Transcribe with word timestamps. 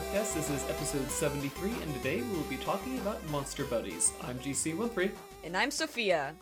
Steven 0.00 0.14
Universe 0.14 0.32
fan 0.32 0.34
podcast. 0.34 0.34
This 0.34 0.50
is 0.50 0.70
episode 0.70 1.10
73, 1.10 1.70
and 1.82 1.94
today 1.94 2.22
we 2.22 2.36
will 2.36 2.44
be 2.44 2.56
talking 2.56 2.98
about 2.98 3.28
Monster 3.30 3.64
Buddies. 3.64 4.12
I'm 4.22 4.38
GC13. 4.38 5.12
And 5.44 5.56
I'm 5.56 5.70
Sophia. 5.70 6.34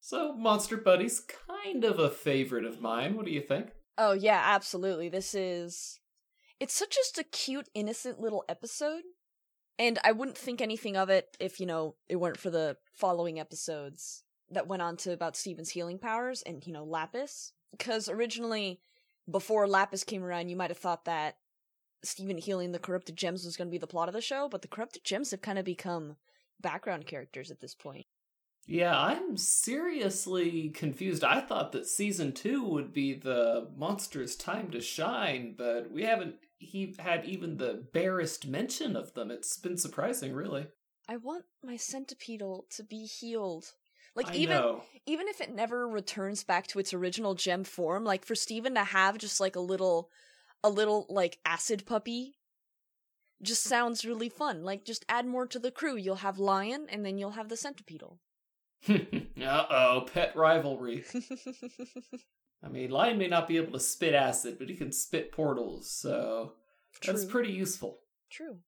So, 0.00 0.34
Monster 0.34 0.76
Buddies, 0.76 1.20
kind 1.20 1.84
of 1.84 1.98
a 1.98 2.10
favorite 2.10 2.64
of 2.64 2.80
mine. 2.80 3.16
What 3.16 3.24
do 3.24 3.32
you 3.32 3.40
think? 3.40 3.68
Oh, 3.96 4.12
yeah, 4.12 4.40
absolutely. 4.44 5.08
This 5.08 5.34
is. 5.34 6.00
It's 6.60 6.74
such 6.74 6.94
just 6.94 7.18
a 7.18 7.24
cute, 7.24 7.68
innocent 7.74 8.20
little 8.20 8.44
episode. 8.48 9.02
And 9.78 9.98
I 10.04 10.12
wouldn't 10.12 10.38
think 10.38 10.60
anything 10.60 10.96
of 10.96 11.10
it 11.10 11.36
if, 11.40 11.58
you 11.58 11.66
know, 11.66 11.96
it 12.08 12.16
weren't 12.16 12.38
for 12.38 12.50
the 12.50 12.76
following 12.94 13.40
episodes 13.40 14.22
that 14.50 14.68
went 14.68 14.82
on 14.82 14.96
to 14.98 15.12
about 15.12 15.36
Steven's 15.36 15.70
healing 15.70 15.98
powers 15.98 16.42
and, 16.42 16.64
you 16.64 16.72
know, 16.72 16.84
Lapis. 16.84 17.52
Because 17.72 18.08
originally, 18.08 18.80
before 19.30 19.66
Lapis 19.66 20.04
came 20.04 20.22
around, 20.22 20.48
you 20.48 20.56
might 20.56 20.70
have 20.70 20.78
thought 20.78 21.04
that 21.04 21.36
Steven 22.02 22.38
healing 22.38 22.72
the 22.72 22.78
corrupted 22.78 23.16
gems 23.16 23.44
was 23.44 23.56
going 23.56 23.68
to 23.68 23.72
be 23.72 23.78
the 23.78 23.86
plot 23.86 24.08
of 24.08 24.14
the 24.14 24.20
show, 24.20 24.48
but 24.48 24.62
the 24.62 24.68
corrupted 24.68 25.04
gems 25.04 25.30
have 25.30 25.40
kind 25.40 25.58
of 25.58 25.64
become 25.64 26.16
background 26.60 27.06
characters 27.06 27.50
at 27.50 27.60
this 27.60 27.74
point. 27.74 28.06
Yeah, 28.66 28.98
I'm 28.98 29.36
seriously 29.36 30.70
confused. 30.70 31.22
I 31.22 31.40
thought 31.40 31.72
that 31.72 31.86
season 31.86 32.32
two 32.32 32.64
would 32.64 32.92
be 32.94 33.12
the 33.12 33.68
monster's 33.76 34.36
time 34.36 34.70
to 34.70 34.80
shine, 34.80 35.54
but 35.56 35.90
we 35.90 36.04
haven't 36.04 36.36
he 36.58 36.94
had 36.98 37.26
even 37.26 37.58
the 37.58 37.86
barest 37.92 38.46
mention 38.46 38.96
of 38.96 39.12
them. 39.12 39.30
It's 39.30 39.58
been 39.58 39.76
surprising, 39.76 40.32
really. 40.32 40.66
I 41.08 41.18
want 41.18 41.44
my 41.62 41.74
Centipeetle 41.74 42.64
to 42.70 42.82
be 42.82 43.04
healed. 43.04 43.72
Like 44.14 44.30
I 44.30 44.34
even 44.36 44.56
know. 44.56 44.82
even 45.06 45.28
if 45.28 45.40
it 45.40 45.54
never 45.54 45.88
returns 45.88 46.44
back 46.44 46.66
to 46.68 46.78
its 46.78 46.94
original 46.94 47.34
gem 47.34 47.64
form, 47.64 48.04
like 48.04 48.24
for 48.24 48.34
Steven 48.34 48.74
to 48.74 48.84
have 48.84 49.18
just 49.18 49.40
like 49.40 49.56
a 49.56 49.60
little 49.60 50.10
a 50.62 50.70
little 50.70 51.06
like 51.08 51.38
acid 51.44 51.84
puppy 51.86 52.38
just 53.42 53.64
sounds 53.64 54.04
really 54.04 54.28
fun. 54.28 54.64
Like 54.64 54.84
just 54.84 55.04
add 55.08 55.26
more 55.26 55.46
to 55.46 55.58
the 55.58 55.70
crew. 55.70 55.96
You'll 55.96 56.16
have 56.16 56.38
Lion 56.38 56.86
and 56.88 57.04
then 57.04 57.18
you'll 57.18 57.32
have 57.32 57.48
the 57.48 57.56
Centipeetle. 57.56 58.18
uh 58.88 59.66
oh, 59.70 60.06
pet 60.12 60.34
rivalry. 60.36 61.04
I 62.62 62.68
mean, 62.68 62.90
Lion 62.90 63.18
may 63.18 63.28
not 63.28 63.48
be 63.48 63.56
able 63.58 63.72
to 63.72 63.80
spit 63.80 64.14
acid, 64.14 64.56
but 64.58 64.70
he 64.70 64.74
can 64.74 64.90
spit 64.90 65.32
portals, 65.32 65.90
so 65.90 66.52
that's 67.04 67.26
pretty 67.26 67.52
useful. 67.52 67.98
True. 68.30 68.58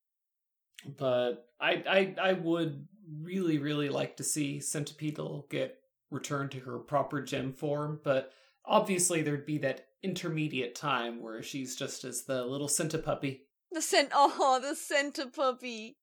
But 0.99 1.49
I, 1.61 2.15
I, 2.21 2.31
I 2.31 2.33
would 2.35 2.87
really, 3.23 3.59
really 3.59 3.89
like 3.89 4.17
to 4.17 4.25
see 4.25 4.59
Centipeetle 4.59 5.49
get 5.51 5.79
returned 6.11 6.51
to 6.53 6.61
her 6.61 6.79
proper 6.79 7.23
gem 7.23 7.53
form. 7.53 8.01
But 8.03 8.33
obviously, 8.65 9.23
there'd 9.23 9.47
be 9.47 9.59
that 9.59 9.87
intermediate 10.03 10.75
time 10.75 11.23
where 11.23 11.43
she's 11.43 11.77
just 11.77 12.05
as 12.05 12.25
the 12.25 12.45
little 12.45 12.69
Centipuppy. 12.69 13.41
The 13.73 13.83
cent 13.83 14.11
oh 14.15 14.61
the 14.61 14.75
centipuppy. 14.75 15.97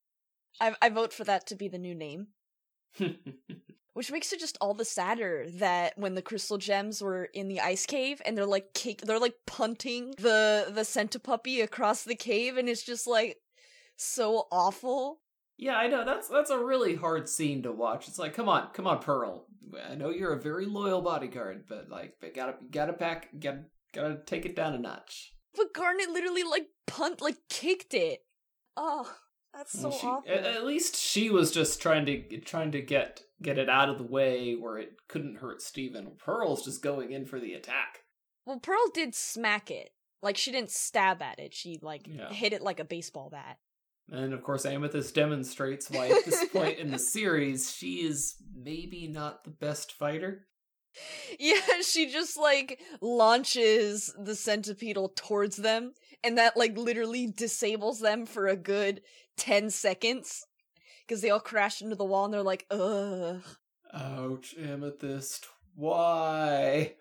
I 0.59 0.75
I 0.81 0.89
vote 0.89 1.13
for 1.13 1.23
that 1.23 1.47
to 1.47 1.55
be 1.55 1.67
the 1.67 1.77
new 1.77 1.95
name. 1.95 2.27
Which 3.93 4.11
makes 4.11 4.33
it 4.33 4.39
just 4.39 4.58
all 4.59 4.73
the 4.73 4.85
sadder 4.85 5.45
that 5.59 5.93
when 5.97 6.15
the 6.15 6.21
crystal 6.23 6.58
gems 6.58 7.02
were 7.02 7.25
in 7.25 7.47
the 7.47 7.61
ice 7.61 7.85
cave 7.85 8.21
and 8.25 8.35
they're 8.35 8.45
like 8.45 8.73
kick 8.73 9.02
they're 9.02 9.19
like 9.19 9.36
punting 9.45 10.15
the 10.17 10.65
the 10.69 10.81
centipuppy 10.81 11.64
across 11.64 12.03
the 12.03 12.15
cave 12.15 12.58
and 12.58 12.67
it's 12.67 12.83
just 12.83 13.05
like 13.05 13.37
so 13.98 14.48
awful. 14.52 15.20
yeah, 15.58 15.76
I 15.76 15.87
know 15.87 16.04
that's 16.05 16.27
that's 16.27 16.49
a 16.49 16.58
really 16.64 16.95
hard 16.95 17.27
scene 17.30 17.64
to 17.64 17.71
watch. 17.71 18.08
It's 18.08 18.20
like, 18.20 18.33
come 18.33 18.49
on, 18.49 18.70
come 18.73 18.87
on, 18.87 18.99
Pearl. 18.99 19.45
I 19.89 19.95
know 19.95 20.09
you're 20.09 20.33
a 20.33 20.42
very 20.42 20.65
loyal 20.65 21.02
bodyguard, 21.02 21.65
but 21.67 21.89
like, 21.89 22.15
but 22.21 22.36
gotta 22.36 22.55
gotta 22.70 22.93
pack, 22.93 23.30
gotta 23.39 23.65
gotta 23.93 24.20
take 24.26 24.45
it 24.45 24.55
down 24.55 24.73
a 24.73 24.80
notch. 24.80 25.33
But 25.55 25.73
Garnet 25.73 26.09
literally 26.09 26.43
like 26.43 26.67
punt 26.87 27.21
like 27.21 27.37
kicked 27.49 27.93
it. 27.93 28.20
Oh, 28.76 29.11
that's 29.54 29.80
so 29.80 29.92
she, 29.92 30.08
awful. 30.08 30.31
At, 30.31 30.45
at 30.45 30.65
least 30.65 30.95
she 30.95 31.30
was 31.30 31.52
just 31.52 31.81
trying 31.81 32.05
to 32.08 32.39
trying 32.42 32.71
to 32.71 32.81
get 32.81 33.21
get 33.42 33.58
it 33.58 33.70
out 33.70 33.89
of 33.89 33.98
the 33.98 34.04
way 34.04 34.54
where 34.55 34.77
it 34.77 34.93
couldn't 35.08 35.37
hurt 35.37 35.61
Steven. 35.61 36.11
Pearl's 36.17 36.65
just 36.65 36.81
going 36.83 37.11
in 37.11 37.25
for 37.25 37.39
the 37.39 37.54
attack. 37.54 37.99
well, 38.45 38.60
Pearl 38.60 38.89
did 38.93 39.14
smack 39.15 39.70
it. 39.70 39.89
Like 40.21 40.37
she 40.37 40.52
didn't 40.52 40.71
stab 40.71 41.21
at 41.21 41.39
it. 41.39 41.54
She 41.54 41.80
like 41.81 42.08
Yeah. 42.08 42.30
hit 42.31 42.54
it 42.54 42.61
like 42.61 42.80
a 42.80 42.86
baseball 42.86 43.30
bat. 43.30 43.58
And 44.11 44.33
of 44.33 44.43
course, 44.43 44.65
Amethyst 44.65 45.15
demonstrates 45.15 45.89
why 45.89 46.09
at 46.09 46.25
this 46.25 46.45
point 46.49 46.77
in 46.77 46.91
the 46.91 46.99
series 46.99 47.71
she 47.71 48.02
is 48.02 48.36
maybe 48.55 49.08
not 49.08 49.43
the 49.43 49.52
best 49.52 49.93
fighter. 49.93 50.47
Yeah, 51.39 51.81
she 51.81 52.11
just 52.11 52.37
like 52.37 52.80
launches 53.02 54.13
the 54.15 54.33
Centipeetle 54.33 55.15
towards 55.15 55.58
them, 55.58 55.93
and 56.23 56.37
that 56.37 56.55
like 56.55 56.77
literally 56.77 57.25
disables 57.36 57.99
them 57.99 58.27
for 58.27 58.45
a 58.45 58.55
good 58.55 59.02
10 59.37 59.71
seconds. 59.71 60.45
Because 61.08 61.21
they 61.21 61.31
all 61.31 61.39
crash 61.39 61.81
into 61.81 61.95
the 61.95 62.05
wall 62.05 62.25
and 62.25 62.33
they're 62.33 62.43
like, 62.43 62.65
ugh. 62.69 63.42
Ouch, 63.93 64.55
Amethyst. 64.58 65.47
Why? 65.75 66.93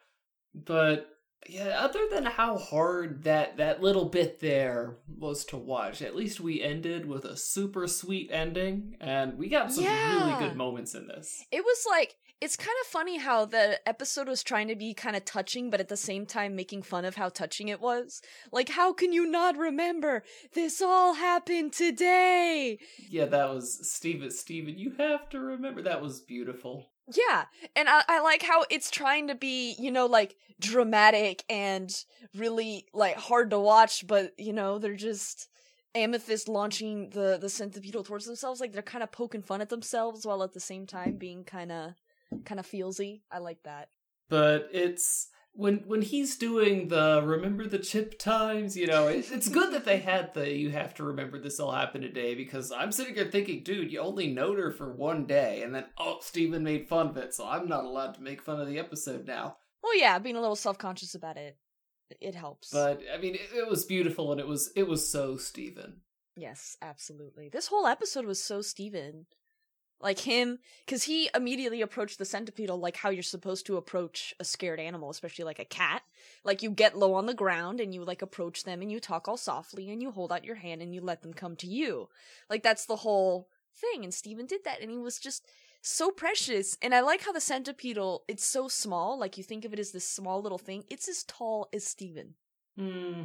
But 0.54 1.06
yeah, 1.48 1.78
other 1.80 2.00
than 2.10 2.24
how 2.24 2.58
hard 2.58 3.24
that 3.24 3.56
that 3.56 3.82
little 3.82 4.06
bit 4.06 4.40
there 4.40 4.96
was 5.18 5.44
to 5.46 5.56
watch, 5.56 6.02
at 6.02 6.16
least 6.16 6.40
we 6.40 6.62
ended 6.62 7.06
with 7.06 7.24
a 7.24 7.36
super 7.36 7.86
sweet 7.86 8.30
ending, 8.32 8.96
and 9.00 9.38
we 9.38 9.48
got 9.48 9.72
some 9.72 9.84
really 9.84 10.38
good 10.38 10.56
moments 10.56 10.94
in 10.94 11.06
this. 11.06 11.44
It 11.50 11.64
was 11.64 11.86
like, 11.88 12.16
it's 12.40 12.56
kind 12.56 12.76
of 12.82 12.88
funny 12.88 13.18
how 13.18 13.44
the 13.44 13.78
episode 13.86 14.26
was 14.26 14.42
trying 14.42 14.66
to 14.68 14.74
be 14.74 14.94
kind 14.94 15.14
of 15.14 15.24
touching, 15.24 15.70
but 15.70 15.78
at 15.78 15.88
the 15.88 15.96
same 15.96 16.26
time 16.26 16.56
making 16.56 16.82
fun 16.82 17.04
of 17.04 17.14
how 17.14 17.28
touching 17.28 17.68
it 17.68 17.80
was. 17.80 18.20
Like, 18.50 18.70
how 18.70 18.92
can 18.92 19.12
you 19.12 19.26
not 19.26 19.56
remember? 19.56 20.24
This 20.52 20.82
all 20.82 21.14
happened 21.14 21.72
today! 21.72 22.78
Yeah, 23.08 23.26
that 23.26 23.48
was 23.48 23.88
Steven. 23.92 24.30
Steven, 24.30 24.76
you 24.76 24.94
have 24.98 25.28
to 25.30 25.38
remember 25.38 25.82
that 25.82 26.02
was 26.02 26.20
beautiful. 26.20 26.91
Yeah, 27.14 27.44
and 27.76 27.88
I, 27.88 28.02
I 28.08 28.20
like 28.20 28.42
how 28.42 28.64
it's 28.70 28.90
trying 28.90 29.28
to 29.28 29.34
be, 29.34 29.74
you 29.78 29.90
know, 29.90 30.06
like 30.06 30.36
dramatic 30.60 31.44
and 31.48 31.92
really 32.36 32.86
like 32.92 33.16
hard 33.16 33.50
to 33.50 33.58
watch, 33.58 34.06
but 34.06 34.32
you 34.38 34.52
know, 34.52 34.78
they're 34.78 34.94
just 34.94 35.48
Amethyst 35.94 36.48
launching 36.48 37.10
the 37.10 37.38
the 37.40 37.48
Centipeetle 37.48 38.04
towards 38.04 38.24
themselves, 38.24 38.60
like 38.60 38.72
they're 38.72 38.82
kind 38.82 39.02
of 39.02 39.12
poking 39.12 39.42
fun 39.42 39.60
at 39.60 39.68
themselves 39.68 40.24
while 40.24 40.42
at 40.42 40.54
the 40.54 40.60
same 40.60 40.86
time 40.86 41.16
being 41.16 41.44
kind 41.44 41.70
of 41.70 41.92
kind 42.44 42.58
of 42.58 42.66
feelsy. 42.66 43.20
I 43.30 43.38
like 43.38 43.62
that. 43.64 43.88
But 44.28 44.70
it's 44.72 45.28
when 45.54 45.82
when 45.86 46.02
he's 46.02 46.36
doing 46.36 46.88
the 46.88 47.22
remember 47.24 47.66
the 47.66 47.78
chip 47.78 48.18
times, 48.18 48.76
you 48.76 48.86
know, 48.86 49.08
it, 49.08 49.30
it's 49.30 49.48
good 49.48 49.72
that 49.72 49.84
they 49.84 49.98
had 49.98 50.32
the 50.34 50.50
you 50.50 50.70
have 50.70 50.94
to 50.94 51.04
remember 51.04 51.38
this 51.38 51.60
all 51.60 51.72
happened 51.72 52.04
today 52.04 52.34
because 52.34 52.72
I'm 52.72 52.92
sitting 52.92 53.14
here 53.14 53.30
thinking, 53.30 53.62
dude, 53.62 53.92
you 53.92 54.00
only 54.00 54.28
knowed 54.28 54.58
her 54.58 54.70
for 54.70 54.92
one 54.92 55.26
day, 55.26 55.62
and 55.62 55.74
then 55.74 55.84
oh, 55.98 56.18
Steven 56.20 56.62
made 56.62 56.88
fun 56.88 57.08
of 57.08 57.16
it, 57.16 57.34
so 57.34 57.46
I'm 57.46 57.68
not 57.68 57.84
allowed 57.84 58.14
to 58.14 58.22
make 58.22 58.42
fun 58.42 58.60
of 58.60 58.66
the 58.66 58.78
episode 58.78 59.26
now. 59.26 59.56
Well, 59.82 59.98
yeah, 59.98 60.18
being 60.18 60.36
a 60.36 60.40
little 60.40 60.56
self 60.56 60.78
conscious 60.78 61.14
about 61.14 61.36
it, 61.36 61.58
it 62.20 62.34
helps. 62.34 62.70
But 62.70 63.02
I 63.14 63.18
mean, 63.18 63.34
it, 63.34 63.48
it 63.54 63.68
was 63.68 63.84
beautiful, 63.84 64.32
and 64.32 64.40
it 64.40 64.46
was 64.46 64.72
it 64.74 64.88
was 64.88 65.08
so 65.08 65.36
Steven. 65.36 66.00
Yes, 66.34 66.78
absolutely. 66.80 67.50
This 67.50 67.66
whole 67.66 67.86
episode 67.86 68.24
was 68.24 68.42
so 68.42 68.62
Steven. 68.62 69.26
Like 70.02 70.18
him, 70.18 70.58
because 70.84 71.04
he 71.04 71.30
immediately 71.34 71.80
approached 71.80 72.18
the 72.18 72.24
Centipeetle 72.24 72.80
like 72.80 72.96
how 72.96 73.10
you're 73.10 73.22
supposed 73.22 73.66
to 73.66 73.76
approach 73.76 74.34
a 74.40 74.44
scared 74.44 74.80
animal, 74.80 75.10
especially 75.10 75.44
like 75.44 75.60
a 75.60 75.64
cat. 75.64 76.02
Like 76.44 76.62
you 76.62 76.70
get 76.70 76.98
low 76.98 77.14
on 77.14 77.26
the 77.26 77.34
ground 77.34 77.80
and 77.80 77.94
you 77.94 78.04
like 78.04 78.20
approach 78.20 78.64
them 78.64 78.82
and 78.82 78.90
you 78.90 78.98
talk 78.98 79.28
all 79.28 79.36
softly 79.36 79.90
and 79.90 80.02
you 80.02 80.10
hold 80.10 80.32
out 80.32 80.44
your 80.44 80.56
hand 80.56 80.82
and 80.82 80.92
you 80.92 81.00
let 81.00 81.22
them 81.22 81.32
come 81.32 81.54
to 81.56 81.68
you. 81.68 82.08
Like 82.50 82.62
that's 82.62 82.86
the 82.86 82.96
whole 82.96 83.48
thing. 83.76 84.02
And 84.02 84.12
Steven 84.12 84.46
did 84.46 84.64
that 84.64 84.80
and 84.80 84.90
he 84.90 84.98
was 84.98 85.18
just 85.18 85.46
so 85.82 86.10
precious. 86.10 86.76
And 86.82 86.94
I 86.94 87.00
like 87.00 87.22
how 87.22 87.32
the 87.32 87.38
Centipeetle, 87.38 88.20
it's 88.28 88.44
so 88.44 88.68
small. 88.68 89.18
Like 89.18 89.38
you 89.38 89.44
think 89.44 89.64
of 89.64 89.72
it 89.72 89.78
as 89.78 89.92
this 89.92 90.06
small 90.06 90.42
little 90.42 90.58
thing. 90.58 90.84
It's 90.90 91.08
as 91.08 91.22
tall 91.24 91.68
as 91.72 91.86
Steven. 91.86 92.34
Hmm. 92.76 93.24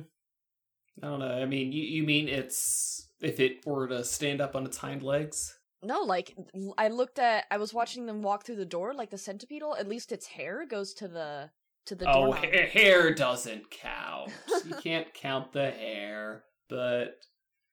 I 1.01 1.07
don't 1.07 1.19
know. 1.19 1.27
I 1.27 1.45
mean, 1.45 1.71
you 1.71 1.83
you 1.83 2.03
mean 2.03 2.27
it's 2.27 3.07
if 3.21 3.39
it 3.39 3.65
were 3.65 3.87
to 3.87 4.03
stand 4.03 4.41
up 4.41 4.55
on 4.55 4.65
its 4.65 4.77
hind 4.77 5.03
legs? 5.03 5.57
No, 5.87 6.01
like 6.01 6.35
I 6.77 6.89
looked 6.89 7.17
at 7.17 7.45
I 7.49 7.55
was 7.57 7.73
watching 7.73 8.07
them 8.07 8.21
walk 8.21 8.43
through 8.43 8.57
the 8.57 8.65
door 8.65 8.93
like 8.93 9.09
the 9.09 9.15
Centipeetle, 9.15 9.79
at 9.79 9.87
least 9.87 10.11
its 10.11 10.27
hair 10.27 10.65
goes 10.65 10.93
to 10.95 11.07
the 11.07 11.49
to 11.85 11.95
the 11.95 12.09
oh, 12.09 12.33
ha- 12.33 12.67
hair 12.69 13.13
doesn't 13.13 13.71
count. 13.71 14.31
you 14.65 14.75
can't 14.83 15.13
count 15.13 15.53
the 15.53 15.71
hair. 15.71 16.43
But 16.67 17.21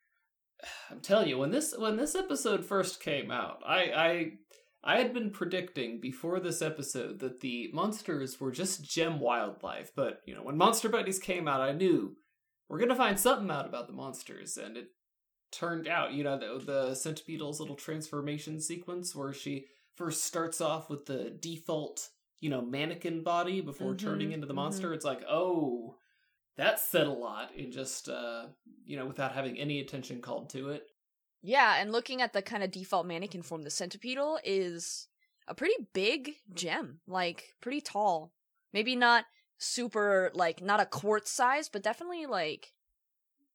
I'm 0.92 1.00
telling 1.00 1.28
you, 1.28 1.38
when 1.38 1.50
this 1.50 1.74
when 1.76 1.96
this 1.96 2.14
episode 2.14 2.64
first 2.64 3.02
came 3.02 3.32
out, 3.32 3.62
I 3.66 3.80
I 3.82 4.30
I 4.84 4.98
had 4.98 5.12
been 5.12 5.30
predicting 5.30 6.00
before 6.00 6.38
this 6.38 6.62
episode 6.62 7.18
that 7.18 7.40
the 7.40 7.70
monsters 7.72 8.38
were 8.38 8.52
just 8.52 8.88
gem 8.88 9.18
wildlife. 9.18 9.90
But 9.96 10.20
you 10.24 10.36
know, 10.36 10.44
when 10.44 10.56
Monster 10.56 10.88
Buddies 10.88 11.18
came 11.18 11.48
out, 11.48 11.60
I 11.60 11.72
knew 11.72 12.14
we're 12.68 12.78
gonna 12.78 12.94
find 12.94 13.18
something 13.18 13.50
out 13.50 13.66
about 13.66 13.88
the 13.88 13.92
monsters, 13.92 14.56
and 14.56 14.76
it 14.76 14.90
turned 15.54 15.88
out, 15.88 16.12
you 16.12 16.24
know, 16.24 16.38
the, 16.38 16.64
the 16.64 16.90
Centipeetle's 16.94 17.60
little 17.60 17.76
transformation 17.76 18.60
sequence 18.60 19.14
where 19.14 19.32
she 19.32 19.66
first 19.94 20.24
starts 20.24 20.60
off 20.60 20.90
with 20.90 21.06
the 21.06 21.30
default, 21.30 22.10
you 22.40 22.50
know, 22.50 22.60
mannequin 22.62 23.22
body 23.22 23.60
before 23.60 23.94
Mhm, 23.94 23.96
turning 23.96 24.32
into 24.32 24.46
the 24.46 24.54
monster. 24.54 24.92
It's 24.92 25.04
like, 25.04 25.22
oh, 25.28 25.96
that 26.56 26.80
said 26.80 27.06
a 27.06 27.12
lot 27.12 27.54
in 27.54 27.72
just 27.72 28.08
uh 28.08 28.46
you 28.84 28.96
know 28.96 29.06
without 29.06 29.32
having 29.34 29.58
any 29.58 29.80
attention 29.80 30.22
called 30.22 30.50
to 30.50 30.70
it. 30.70 30.88
Yeah, 31.42 31.76
and 31.76 31.92
looking 31.92 32.22
at 32.22 32.32
the 32.32 32.42
kind 32.42 32.62
of 32.62 32.70
default 32.70 33.06
mannequin 33.06 33.42
form, 33.42 33.62
the 33.62 33.70
Centipeetle 33.70 34.38
is 34.44 35.08
a 35.46 35.54
pretty 35.54 35.88
big 35.92 36.36
gem, 36.52 37.00
like 37.06 37.54
pretty 37.60 37.80
tall. 37.80 38.32
Maybe 38.72 38.96
not 38.96 39.26
super 39.58 40.30
like 40.34 40.62
not 40.62 40.80
a 40.80 40.86
quartz 40.86 41.30
size, 41.30 41.68
but 41.68 41.82
definitely 41.82 42.26
like 42.26 42.72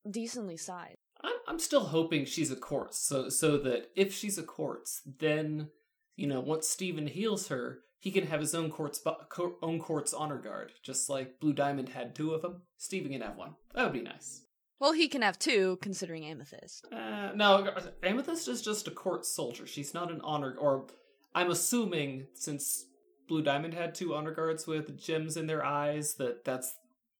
decently 0.09 0.57
sized. 0.57 0.98
I'm 1.21 1.33
I'm 1.47 1.59
still 1.59 1.85
hoping 1.85 2.25
she's 2.25 2.51
a 2.51 2.55
quartz, 2.55 2.97
so 2.97 3.29
so 3.29 3.57
that 3.59 3.89
if 3.95 4.13
she's 4.13 4.37
a 4.37 4.43
quartz, 4.43 5.01
then 5.19 5.69
you 6.15 6.27
know 6.27 6.39
once 6.39 6.67
Steven 6.67 7.07
heals 7.07 7.47
her, 7.47 7.79
he 7.99 8.11
can 8.11 8.27
have 8.27 8.39
his 8.39 8.55
own 8.55 8.69
quartz 8.69 9.01
co- 9.29 9.57
own 9.61 9.79
quartz 9.79 10.13
honor 10.13 10.37
guard, 10.37 10.71
just 10.83 11.09
like 11.09 11.39
Blue 11.39 11.53
Diamond 11.53 11.89
had 11.89 12.15
two 12.15 12.33
of 12.33 12.41
them. 12.41 12.61
Steven 12.77 13.11
can 13.11 13.21
have 13.21 13.35
one. 13.35 13.55
That 13.73 13.83
would 13.83 13.93
be 13.93 14.01
nice. 14.01 14.43
Well, 14.79 14.93
he 14.93 15.09
can 15.09 15.21
have 15.23 15.37
two, 15.37 15.77
considering 15.81 16.25
Amethyst. 16.25 16.87
Uh, 16.89 17.31
no, 17.35 17.69
Amethyst 18.01 18.47
is 18.47 18.61
just 18.61 18.87
a 18.87 18.91
quartz 18.91 19.27
soldier. 19.27 19.67
She's 19.67 19.93
not 19.93 20.09
an 20.09 20.21
honor, 20.23 20.55
or 20.57 20.87
I'm 21.35 21.51
assuming 21.51 22.27
since 22.33 22.85
Blue 23.27 23.41
Diamond 23.41 23.73
had 23.73 23.93
two 23.93 24.15
honor 24.15 24.33
guards 24.33 24.65
with 24.67 24.97
gems 24.97 25.35
in 25.35 25.47
their 25.47 25.65
eyes, 25.65 26.13
that 26.15 26.45
that's 26.45 26.73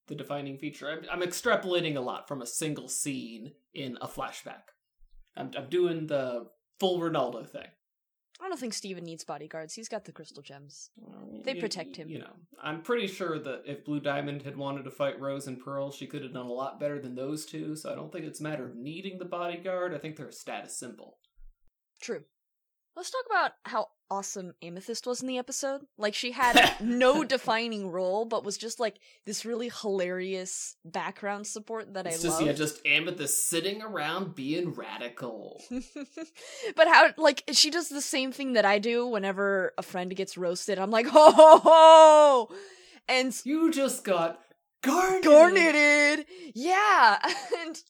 the 0.10 0.16
defining 0.16 0.58
feature. 0.58 0.90
I'm, 0.90 1.22
I'm 1.22 1.28
extrapolating 1.28 1.96
a 1.96 2.02
lot 2.02 2.28
from 2.28 2.42
a 2.42 2.46
single 2.46 2.90
scene 2.90 3.54
in 3.74 3.98
a 4.02 4.08
flashback. 4.08 4.74
I'm, 5.38 5.52
I'm 5.58 5.70
doing 5.70 6.08
the 6.08 6.48
full 6.80 7.00
Ronaldo 7.00 7.48
thing. 7.48 7.68
I 8.42 8.48
don't 8.48 8.60
think 8.60 8.74
Steven 8.74 9.04
needs 9.04 9.26
bodyguards. 9.26 9.74
He's 9.74 9.90
got 9.90 10.06
the 10.06 10.14
crystal 10.14 10.42
gems. 10.42 10.92
They 11.44 11.56
protect 11.56 11.98
him. 11.98 12.10
You 12.10 12.20
know, 12.20 12.34
I'm 12.62 12.82
pretty 12.82 13.08
sure 13.08 13.38
that 13.38 13.64
if 13.66 13.84
Blue 13.84 14.00
Diamond 14.00 14.44
had 14.44 14.56
wanted 14.56 14.84
to 14.86 14.92
fight 14.92 15.20
Rose 15.20 15.48
and 15.48 15.60
Pearl, 15.60 15.92
she 15.92 16.08
could 16.08 16.24
have 16.24 16.34
done 16.34 16.46
a 16.46 16.52
lot 16.52 16.80
better 16.80 17.00
than 17.00 17.16
those 17.16 17.46
two. 17.46 17.76
So 17.76 17.92
I 17.92 17.96
don't 17.96 18.12
think 18.12 18.26
it's 18.26 18.40
a 18.40 18.44
matter 18.44 18.66
of 18.66 18.78
needing 18.78 19.20
the 19.20 19.26
bodyguard. 19.26 19.94
I 19.94 19.98
think 19.98 20.16
they're 20.16 20.30
a 20.30 20.34
status 20.34 20.78
symbol. 20.78 21.18
True. 22.02 22.24
Let's 23.00 23.12
talk 23.12 23.26
about 23.30 23.52
how 23.64 23.88
awesome 24.12 24.56
Amethyst 24.62 25.08
was 25.08 25.22
in 25.22 25.30
the 25.30 25.38
episode. 25.38 25.84
Like 25.98 26.14
she 26.14 26.34
had 26.34 26.76
no 26.82 27.24
defining 27.24 27.90
role, 27.90 28.26
but 28.26 28.44
was 28.44 28.58
just 28.58 28.78
like 28.78 29.00
this 29.26 29.46
really 29.46 29.72
hilarious 29.82 30.76
background 30.84 31.48
support 31.48 31.94
that 31.94 32.06
it's 32.06 32.26
I 32.26 32.28
love. 32.28 32.42
yeah, 32.42 32.52
just 32.52 32.86
Amethyst 32.86 33.48
sitting 33.48 33.82
around 33.82 34.36
being 34.36 34.74
radical. 34.74 35.64
but 36.76 36.90
how 36.90 37.12
like 37.16 37.46
she 37.54 37.70
does 37.70 37.88
the 37.88 38.02
same 38.02 38.34
thing 38.34 38.52
that 38.52 38.66
I 38.66 38.80
do 38.80 39.08
whenever 39.08 39.72
a 39.78 39.82
friend 39.82 40.14
gets 40.14 40.38
roasted. 40.38 40.78
I'm 40.78 40.92
like, 40.92 41.08
ho 41.08 41.32
ho 41.32 41.60
ho, 41.64 42.56
and 43.08 43.34
you 43.46 43.72
just 43.72 44.04
got 44.04 44.42
garneted. 44.84 45.24
garneted. 45.24 46.26
Yeah, 46.54 47.18
and 47.60 47.82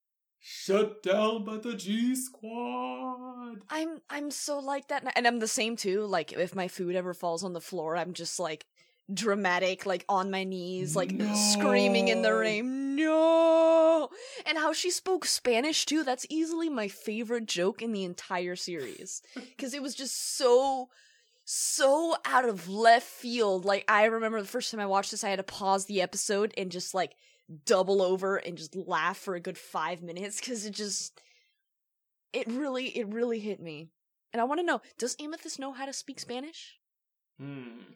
shut 0.52 1.04
down 1.04 1.44
by 1.46 1.58
the 1.58 1.76
G 1.76 2.16
Squad. 2.16 3.62
I'm 3.70 4.02
I'm 4.10 4.32
so 4.32 4.60
like 4.60 4.88
that, 4.88 5.04
and 5.16 5.28
I'm 5.28 5.40
the 5.40 5.48
same 5.48 5.76
too. 5.76 6.06
Like 6.06 6.34
if 6.34 6.56
my 6.56 6.68
food 6.68 6.96
ever 6.96 7.14
falls 7.14 7.44
on 7.44 7.54
the 7.54 7.62
floor, 7.62 7.96
I'm 7.96 8.14
just 8.14 8.40
like 8.40 8.66
dramatic, 9.14 9.86
like 9.86 10.06
on 10.10 10.32
my 10.32 10.44
knees, 10.44 10.96
like 10.96 11.12
No. 11.14 11.32
screaming 11.36 12.08
in 12.08 12.22
the 12.24 12.34
rain. 12.34 12.96
No, 12.96 14.10
and 14.46 14.58
how 14.58 14.74
she 14.74 14.90
spoke 14.92 15.26
Spanish 15.26 15.86
too. 15.86 16.04
That's 16.04 16.26
easily 16.30 16.68
my 16.70 16.88
favorite 16.88 17.46
joke 17.46 17.82
in 17.82 17.92
the 17.92 18.04
entire 18.04 18.56
series 18.56 19.22
because 19.36 19.74
it 19.74 19.82
was 19.84 19.94
just 19.96 20.36
so 20.38 20.90
so 21.46 22.16
out 22.26 22.48
of 22.50 22.68
left 22.68 23.08
field. 23.08 23.66
Like 23.66 23.86
I 23.88 24.06
remember 24.06 24.42
the 24.42 24.48
first 24.48 24.72
time 24.72 24.80
I 24.80 24.86
watched 24.88 25.12
this, 25.12 25.24
I 25.24 25.30
had 25.30 25.38
to 25.38 25.44
pause 25.44 25.86
the 25.86 26.02
episode 26.02 26.54
and 26.58 26.72
just 26.72 26.94
like 26.94 27.14
double 27.66 28.02
over 28.02 28.38
and 28.38 28.58
just 28.58 28.76
laugh 28.76 29.18
for 29.18 29.36
a 29.36 29.40
good 29.40 29.58
five 29.58 30.02
minutes 30.02 30.40
because 30.40 30.66
it 30.66 30.72
just 30.74 31.22
it 32.34 32.48
really 32.48 32.88
it 32.98 33.08
really 33.08 33.40
hit 33.40 33.60
me 33.60 33.90
and 34.32 34.40
i 34.40 34.44
want 34.44 34.60
to 34.60 34.66
know 34.66 34.82
does 34.98 35.16
amethyst 35.20 35.60
know 35.60 35.72
how 35.74 35.86
to 35.86 35.94
speak 35.94 36.20
spanish 36.20 36.80
Hmm. 37.40 37.94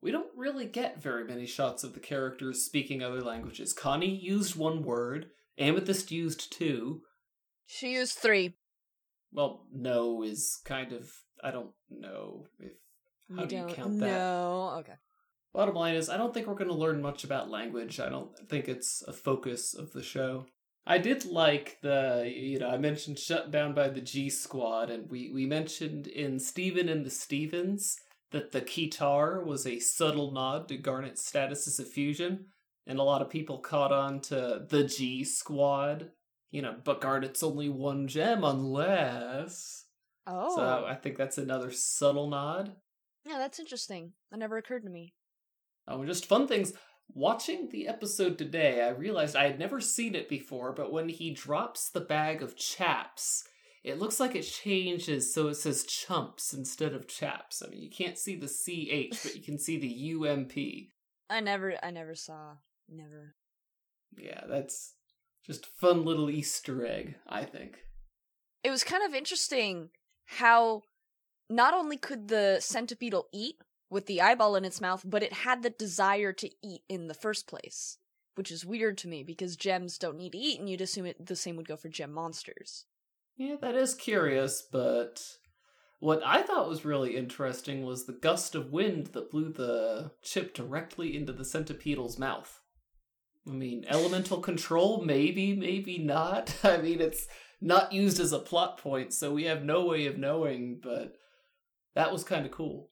We 0.00 0.10
don't 0.12 0.30
really 0.34 0.64
get 0.64 1.02
very 1.02 1.24
many 1.24 1.46
shots 1.46 1.84
of 1.84 1.92
the 1.94 2.00
characters 2.00 2.62
speaking 2.64 3.02
other 3.02 3.20
languages. 3.20 3.72
Connie 3.72 4.14
used 4.14 4.56
one 4.56 4.82
word. 4.82 5.26
Amethyst 5.58 6.10
used 6.10 6.50
two. 6.52 7.02
she 7.66 7.92
used 7.92 8.16
three 8.16 8.54
Well, 9.32 9.66
no 9.72 10.22
is 10.22 10.58
kind 10.64 10.92
of 10.92 11.10
I 11.42 11.50
don't 11.50 11.70
know 11.90 12.46
if 12.58 12.72
how 13.34 13.42
you 13.42 13.48
do 13.48 13.56
you 13.56 13.62
don't 13.62 13.74
count 13.74 14.00
that? 14.00 14.06
no 14.06 14.76
okay 14.78 14.94
Bottom 15.56 15.74
line 15.74 15.94
is, 15.94 16.10
I 16.10 16.18
don't 16.18 16.34
think 16.34 16.46
we're 16.46 16.54
going 16.54 16.68
to 16.68 16.74
learn 16.76 17.00
much 17.00 17.24
about 17.24 17.48
language. 17.48 17.98
I 17.98 18.10
don't 18.10 18.28
think 18.46 18.68
it's 18.68 19.02
a 19.08 19.12
focus 19.14 19.72
of 19.72 19.94
the 19.94 20.02
show. 20.02 20.44
I 20.86 20.98
did 20.98 21.24
like 21.24 21.78
the, 21.80 22.30
you 22.30 22.58
know, 22.58 22.68
I 22.68 22.76
mentioned 22.76 23.18
shut 23.18 23.50
down 23.50 23.72
by 23.72 23.88
the 23.88 24.02
G 24.02 24.28
Squad, 24.28 24.90
and 24.90 25.10
we, 25.10 25.30
we 25.32 25.46
mentioned 25.46 26.08
in 26.08 26.38
Steven 26.38 26.90
and 26.90 27.06
the 27.06 27.10
Stevens 27.10 27.96
that 28.32 28.52
the 28.52 28.60
keytar 28.60 29.46
was 29.46 29.66
a 29.66 29.80
subtle 29.80 30.30
nod 30.30 30.68
to 30.68 30.76
Garnet's 30.76 31.24
status 31.26 31.66
as 31.66 31.78
a 31.80 31.86
fusion, 31.86 32.48
and 32.86 32.98
a 32.98 33.02
lot 33.02 33.22
of 33.22 33.30
people 33.30 33.58
caught 33.58 33.92
on 33.92 34.20
to 34.20 34.66
the 34.68 34.84
G 34.84 35.24
Squad. 35.24 36.10
You 36.50 36.60
know, 36.60 36.76
but 36.84 37.00
Garnet's 37.00 37.42
only 37.42 37.70
one 37.70 38.08
gem 38.08 38.44
unless. 38.44 39.86
oh 40.26 40.54
So 40.54 40.84
I 40.86 40.96
think 40.96 41.16
that's 41.16 41.38
another 41.38 41.70
subtle 41.70 42.28
nod. 42.28 42.76
yeah 43.24 43.38
that's 43.38 43.58
interesting 43.58 44.12
that 44.30 44.38
never 44.38 44.58
occurred 44.58 44.84
to 44.84 44.90
me 44.90 45.14
Oh, 45.88 46.04
just 46.04 46.26
fun 46.26 46.46
things. 46.48 46.72
Watching 47.14 47.68
the 47.70 47.86
episode 47.86 48.36
today, 48.36 48.82
I 48.82 48.88
realized 48.88 49.36
I 49.36 49.44
had 49.46 49.58
never 49.58 49.80
seen 49.80 50.14
it 50.14 50.28
before, 50.28 50.72
but 50.72 50.92
when 50.92 51.08
he 51.08 51.30
drops 51.32 51.88
the 51.88 52.00
bag 52.00 52.42
of 52.42 52.56
chaps, 52.56 53.44
it 53.84 53.98
looks 54.00 54.18
like 54.18 54.34
it 54.34 54.42
changes 54.42 55.32
so 55.32 55.46
it 55.48 55.54
says 55.54 55.84
chumps 55.84 56.52
instead 56.52 56.92
of 56.92 57.06
chaps. 57.06 57.62
I 57.64 57.68
mean, 57.70 57.80
you 57.80 57.90
can't 57.90 58.18
see 58.18 58.34
the 58.34 58.48
CH, 58.48 59.22
but 59.22 59.36
you 59.36 59.42
can 59.42 59.58
see 59.58 59.78
the 59.78 60.28
UMP. 60.28 60.52
i 61.30 61.40
never 61.40 61.74
i 61.82 61.90
never 61.90 62.14
saw 62.16 62.56
never 62.88 63.34
Yeah, 64.18 64.42
that's 64.48 64.94
just 65.44 65.66
a 65.66 65.68
fun 65.80 66.04
little 66.04 66.28
Easter 66.28 66.84
egg, 66.84 67.14
I 67.28 67.44
think. 67.44 67.76
it 68.64 68.70
was 68.70 68.82
kind 68.82 69.04
of 69.04 69.14
interesting 69.14 69.90
how 70.24 70.82
not 71.48 71.72
only 71.72 71.96
could 71.96 72.26
the 72.26 72.56
Centipeetle 72.60 73.26
eat 73.32 73.54
with 73.96 74.04
the 74.04 74.20
eyeball 74.20 74.56
in 74.56 74.64
its 74.66 74.78
mouth, 74.78 75.02
but 75.06 75.22
it 75.22 75.32
had 75.32 75.62
the 75.62 75.70
desire 75.70 76.30
to 76.30 76.50
eat 76.62 76.82
in 76.86 77.08
the 77.08 77.14
first 77.14 77.46
place, 77.46 77.96
which 78.34 78.50
is 78.50 78.62
weird 78.62 78.98
to 78.98 79.08
me 79.08 79.22
because 79.22 79.56
gems 79.56 79.96
don't 79.96 80.18
need 80.18 80.32
to 80.32 80.38
eat, 80.38 80.60
and 80.60 80.68
you'd 80.68 80.82
assume 80.82 81.06
it 81.06 81.24
the 81.24 81.34
same 81.34 81.56
would 81.56 81.66
go 81.66 81.76
for 81.76 81.88
gem 81.88 82.12
monsters. 82.12 82.84
Yeah, 83.38 83.56
that 83.62 83.74
is 83.74 83.94
curious, 83.94 84.62
but 84.70 85.22
what 85.98 86.20
I 86.22 86.42
thought 86.42 86.68
was 86.68 86.84
really 86.84 87.16
interesting 87.16 87.86
was 87.86 88.04
the 88.04 88.12
gust 88.12 88.54
of 88.54 88.70
wind 88.70 89.06
that 89.14 89.30
blew 89.30 89.50
the 89.50 90.10
chip 90.20 90.52
directly 90.52 91.16
into 91.16 91.32
the 91.32 91.44
Centipeetle's 91.44 92.18
mouth. 92.18 92.60
I 93.48 93.52
mean, 93.52 93.86
elemental 93.88 94.40
control, 94.40 95.02
maybe, 95.06 95.56
maybe 95.56 95.96
not. 95.96 96.54
I 96.62 96.76
mean, 96.76 97.00
it's 97.00 97.26
not 97.62 97.94
used 97.94 98.20
as 98.20 98.32
a 98.32 98.40
plot 98.40 98.76
point, 98.76 99.14
so 99.14 99.32
we 99.32 99.44
have 99.44 99.64
no 99.64 99.86
way 99.86 100.04
of 100.04 100.18
knowing, 100.18 100.80
but 100.82 101.14
that 101.94 102.12
was 102.12 102.24
kind 102.24 102.44
of 102.44 102.52
cool. 102.52 102.90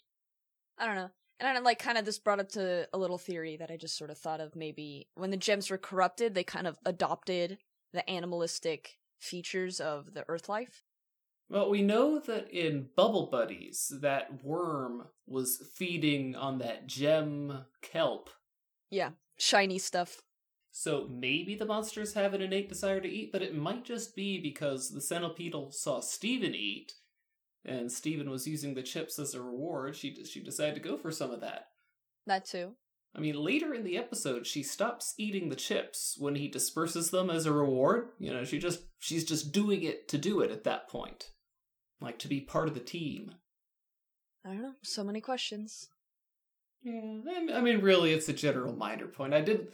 I 0.78 0.86
don't 0.86 0.96
know. 0.96 1.10
And 1.40 1.58
I 1.58 1.60
like 1.60 1.78
kind 1.78 1.98
of 1.98 2.04
this 2.04 2.18
brought 2.18 2.40
up 2.40 2.48
to 2.50 2.88
a 2.92 2.98
little 2.98 3.18
theory 3.18 3.56
that 3.56 3.70
I 3.70 3.76
just 3.76 3.96
sort 3.96 4.10
of 4.10 4.18
thought 4.18 4.40
of 4.40 4.54
maybe 4.54 5.08
when 5.14 5.30
the 5.30 5.36
gems 5.36 5.70
were 5.70 5.78
corrupted, 5.78 6.34
they 6.34 6.44
kind 6.44 6.66
of 6.66 6.78
adopted 6.84 7.58
the 7.92 8.08
animalistic 8.08 8.98
features 9.18 9.80
of 9.80 10.14
the 10.14 10.24
earth 10.28 10.48
life. 10.48 10.84
Well, 11.48 11.70
we 11.70 11.82
know 11.82 12.18
that 12.18 12.50
in 12.50 12.90
Bubble 12.96 13.28
Buddies, 13.30 13.92
that 14.00 14.44
worm 14.44 15.08
was 15.26 15.66
feeding 15.74 16.34
on 16.34 16.58
that 16.58 16.86
gem 16.86 17.64
kelp 17.82 18.30
Yeah, 18.90 19.10
shiny 19.38 19.78
stuff. 19.78 20.22
So 20.70 21.08
maybe 21.08 21.54
the 21.54 21.64
monsters 21.64 22.14
have 22.14 22.34
an 22.34 22.42
innate 22.42 22.68
desire 22.68 23.00
to 23.00 23.08
eat, 23.08 23.30
but 23.32 23.42
it 23.42 23.54
might 23.54 23.84
just 23.84 24.14
be 24.16 24.38
because 24.40 24.90
the 24.90 25.00
Centipeetle 25.00 25.72
saw 25.72 26.00
Steven 26.00 26.54
eat, 26.54 26.94
and 27.64 27.90
Steven 27.90 28.30
was 28.30 28.46
using 28.46 28.74
the 28.74 28.82
chips 28.82 29.18
as 29.18 29.34
a 29.34 29.42
reward. 29.42 29.96
She 29.96 30.24
she 30.24 30.42
decided 30.42 30.74
to 30.74 30.80
go 30.80 30.96
for 30.96 31.10
some 31.10 31.30
of 31.30 31.40
that. 31.40 31.66
That 32.26 32.44
too. 32.44 32.74
I 33.16 33.20
mean, 33.20 33.36
later 33.36 33.72
in 33.72 33.84
the 33.84 33.96
episode, 33.96 34.46
she 34.46 34.62
stops 34.62 35.14
eating 35.18 35.48
the 35.48 35.56
chips 35.56 36.16
when 36.18 36.34
he 36.34 36.48
disperses 36.48 37.10
them 37.10 37.30
as 37.30 37.46
a 37.46 37.52
reward. 37.52 38.08
You 38.18 38.32
know, 38.32 38.44
she 38.44 38.58
just 38.58 38.80
she's 38.98 39.24
just 39.24 39.52
doing 39.52 39.82
it 39.82 40.08
to 40.08 40.18
do 40.18 40.40
it 40.40 40.50
at 40.50 40.64
that 40.64 40.88
point, 40.88 41.30
like 42.00 42.18
to 42.20 42.28
be 42.28 42.40
part 42.40 42.68
of 42.68 42.74
the 42.74 42.80
team. 42.80 43.34
I 44.44 44.50
don't 44.50 44.62
know. 44.62 44.74
So 44.82 45.04
many 45.04 45.20
questions. 45.20 45.88
Yeah, 46.82 47.20
I 47.54 47.60
mean, 47.62 47.80
really, 47.80 48.12
it's 48.12 48.28
a 48.28 48.34
general 48.34 48.74
minor 48.74 49.06
point. 49.06 49.32
I 49.32 49.40
did. 49.40 49.68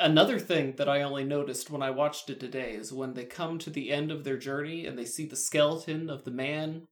Another 0.00 0.38
thing 0.38 0.74
that 0.76 0.88
I 0.88 1.02
only 1.02 1.24
noticed 1.24 1.70
when 1.70 1.82
I 1.82 1.90
watched 1.90 2.30
it 2.30 2.40
today 2.40 2.72
is 2.72 2.92
when 2.92 3.14
they 3.14 3.24
come 3.24 3.58
to 3.58 3.70
the 3.70 3.90
end 3.92 4.10
of 4.10 4.24
their 4.24 4.38
journey 4.38 4.86
and 4.86 4.98
they 4.98 5.04
see 5.04 5.26
the 5.26 5.36
skeleton 5.36 6.08
of 6.08 6.24
the 6.24 6.30
man 6.30 6.86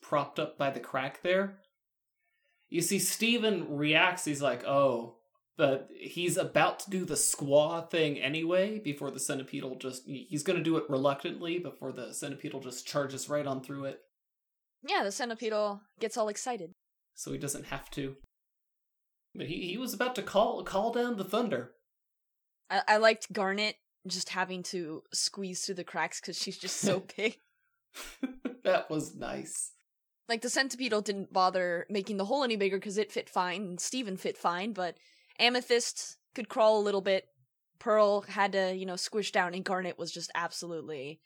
propped 0.00 0.38
up 0.38 0.56
by 0.56 0.70
the 0.70 0.80
crack 0.80 1.22
there. 1.22 1.58
You 2.70 2.80
see, 2.80 2.98
Steven 2.98 3.76
reacts, 3.76 4.24
he's 4.24 4.40
like, 4.40 4.64
oh, 4.64 5.16
but 5.58 5.88
he's 5.94 6.38
about 6.38 6.78
to 6.80 6.90
do 6.90 7.04
the 7.04 7.14
squaw 7.14 7.88
thing 7.90 8.18
anyway 8.18 8.78
before 8.78 9.10
the 9.10 9.18
Centipeetle 9.20 9.78
just 9.78 10.04
he's 10.06 10.42
going 10.42 10.56
to 10.56 10.64
do 10.64 10.78
it 10.78 10.88
reluctantly 10.88 11.58
before 11.58 11.92
the 11.92 12.14
Centipeetle 12.14 12.62
just 12.62 12.86
charges 12.86 13.28
right 13.28 13.46
on 13.46 13.62
through 13.62 13.84
it 13.84 13.98
Yeah, 14.88 15.02
the 15.04 15.10
Centipeetle 15.10 15.80
gets 15.98 16.16
all 16.16 16.28
excited. 16.30 16.72
so 17.14 17.30
he 17.30 17.36
doesn't 17.36 17.66
have 17.66 17.90
to 17.90 18.16
but 19.34 19.48
he, 19.48 19.68
he 19.68 19.76
was 19.76 19.92
about 19.92 20.14
to 20.14 20.22
call 20.22 20.64
call 20.64 20.92
down 20.94 21.18
the 21.18 21.24
thunder 21.24 21.72
I, 22.70 22.82
I 22.88 22.96
liked 22.98 23.32
Garnet 23.32 23.76
just 24.06 24.30
having 24.30 24.62
to 24.64 25.02
squeeze 25.12 25.64
through 25.64 25.74
the 25.74 25.84
cracks 25.84 26.20
because 26.20 26.38
she's 26.38 26.56
just 26.58 26.76
so 26.76 27.00
big. 27.16 27.38
that 28.64 28.88
was 28.88 29.16
nice 29.16 29.72
Like 30.28 30.42
the 30.42 30.48
Centipeetle 30.48 31.02
didn't 31.02 31.32
bother 31.32 31.86
making 31.90 32.18
the 32.18 32.24
hole 32.24 32.44
any 32.44 32.54
bigger 32.56 32.78
because 32.78 32.98
it 32.98 33.10
fit 33.10 33.28
fine, 33.28 33.62
and 33.62 33.80
Steven 33.80 34.16
fit 34.16 34.36
fine, 34.38 34.72
but 34.72 34.96
Amethyst 35.40 36.16
could 36.34 36.48
crawl 36.48 36.78
a 36.78 36.82
little 36.84 37.00
bit. 37.00 37.24
Pearl 37.80 38.20
had 38.22 38.52
to, 38.52 38.74
you 38.74 38.86
know, 38.86 38.94
squish 38.96 39.32
down, 39.32 39.54
and 39.54 39.64
Garnet 39.64 39.98
was 39.98 40.12
just 40.12 40.30
absolutely 40.34 41.20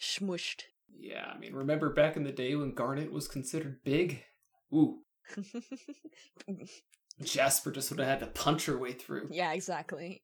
smushed. 0.00 0.62
yeah 0.98 1.30
i 1.34 1.38
mean 1.38 1.52
remember 1.52 1.90
back 1.90 2.16
in 2.16 2.24
the 2.24 2.32
day 2.32 2.54
when 2.56 2.72
garnet 2.74 3.12
was 3.12 3.28
considered 3.28 3.84
big 3.84 4.22
ooh 4.72 5.00
jasper 7.22 7.70
just 7.70 7.90
would 7.90 8.00
have 8.00 8.08
had 8.08 8.20
to 8.20 8.26
punch 8.26 8.64
her 8.66 8.78
way 8.78 8.92
through 8.92 9.28
yeah, 9.30 9.52
exactly. 9.52 10.22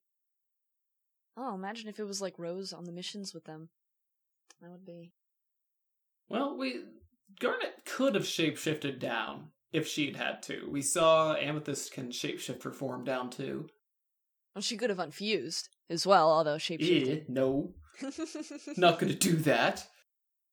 Oh, 1.36 1.54
imagine 1.54 1.88
if 1.88 1.98
it 1.98 2.06
was 2.06 2.20
like 2.22 2.38
Rose 2.38 2.72
on 2.72 2.84
the 2.84 2.92
missions 2.92 3.34
with 3.34 3.44
them. 3.44 3.68
That 4.60 4.70
would 4.70 4.86
be. 4.86 5.12
Well, 6.28 6.56
we 6.56 6.80
Garnet 7.38 7.84
could 7.84 8.14
have 8.14 8.24
shapeshifted 8.24 8.98
down 8.98 9.48
if 9.72 9.86
she'd 9.86 10.16
had 10.16 10.42
to. 10.44 10.68
We 10.70 10.82
saw 10.82 11.34
Amethyst 11.34 11.92
can 11.92 12.08
shapeshift 12.10 12.62
her 12.62 12.72
form 12.72 13.04
down 13.04 13.30
too. 13.30 13.68
Well, 14.54 14.62
she 14.62 14.76
could 14.78 14.90
have 14.90 14.98
unfused 14.98 15.68
as 15.90 16.06
well, 16.06 16.30
although 16.30 16.56
shapeshifted. 16.56 17.20
Eh, 17.20 17.24
no, 17.28 17.74
not 18.78 18.98
gonna 18.98 19.14
do 19.14 19.36
that. 19.36 19.86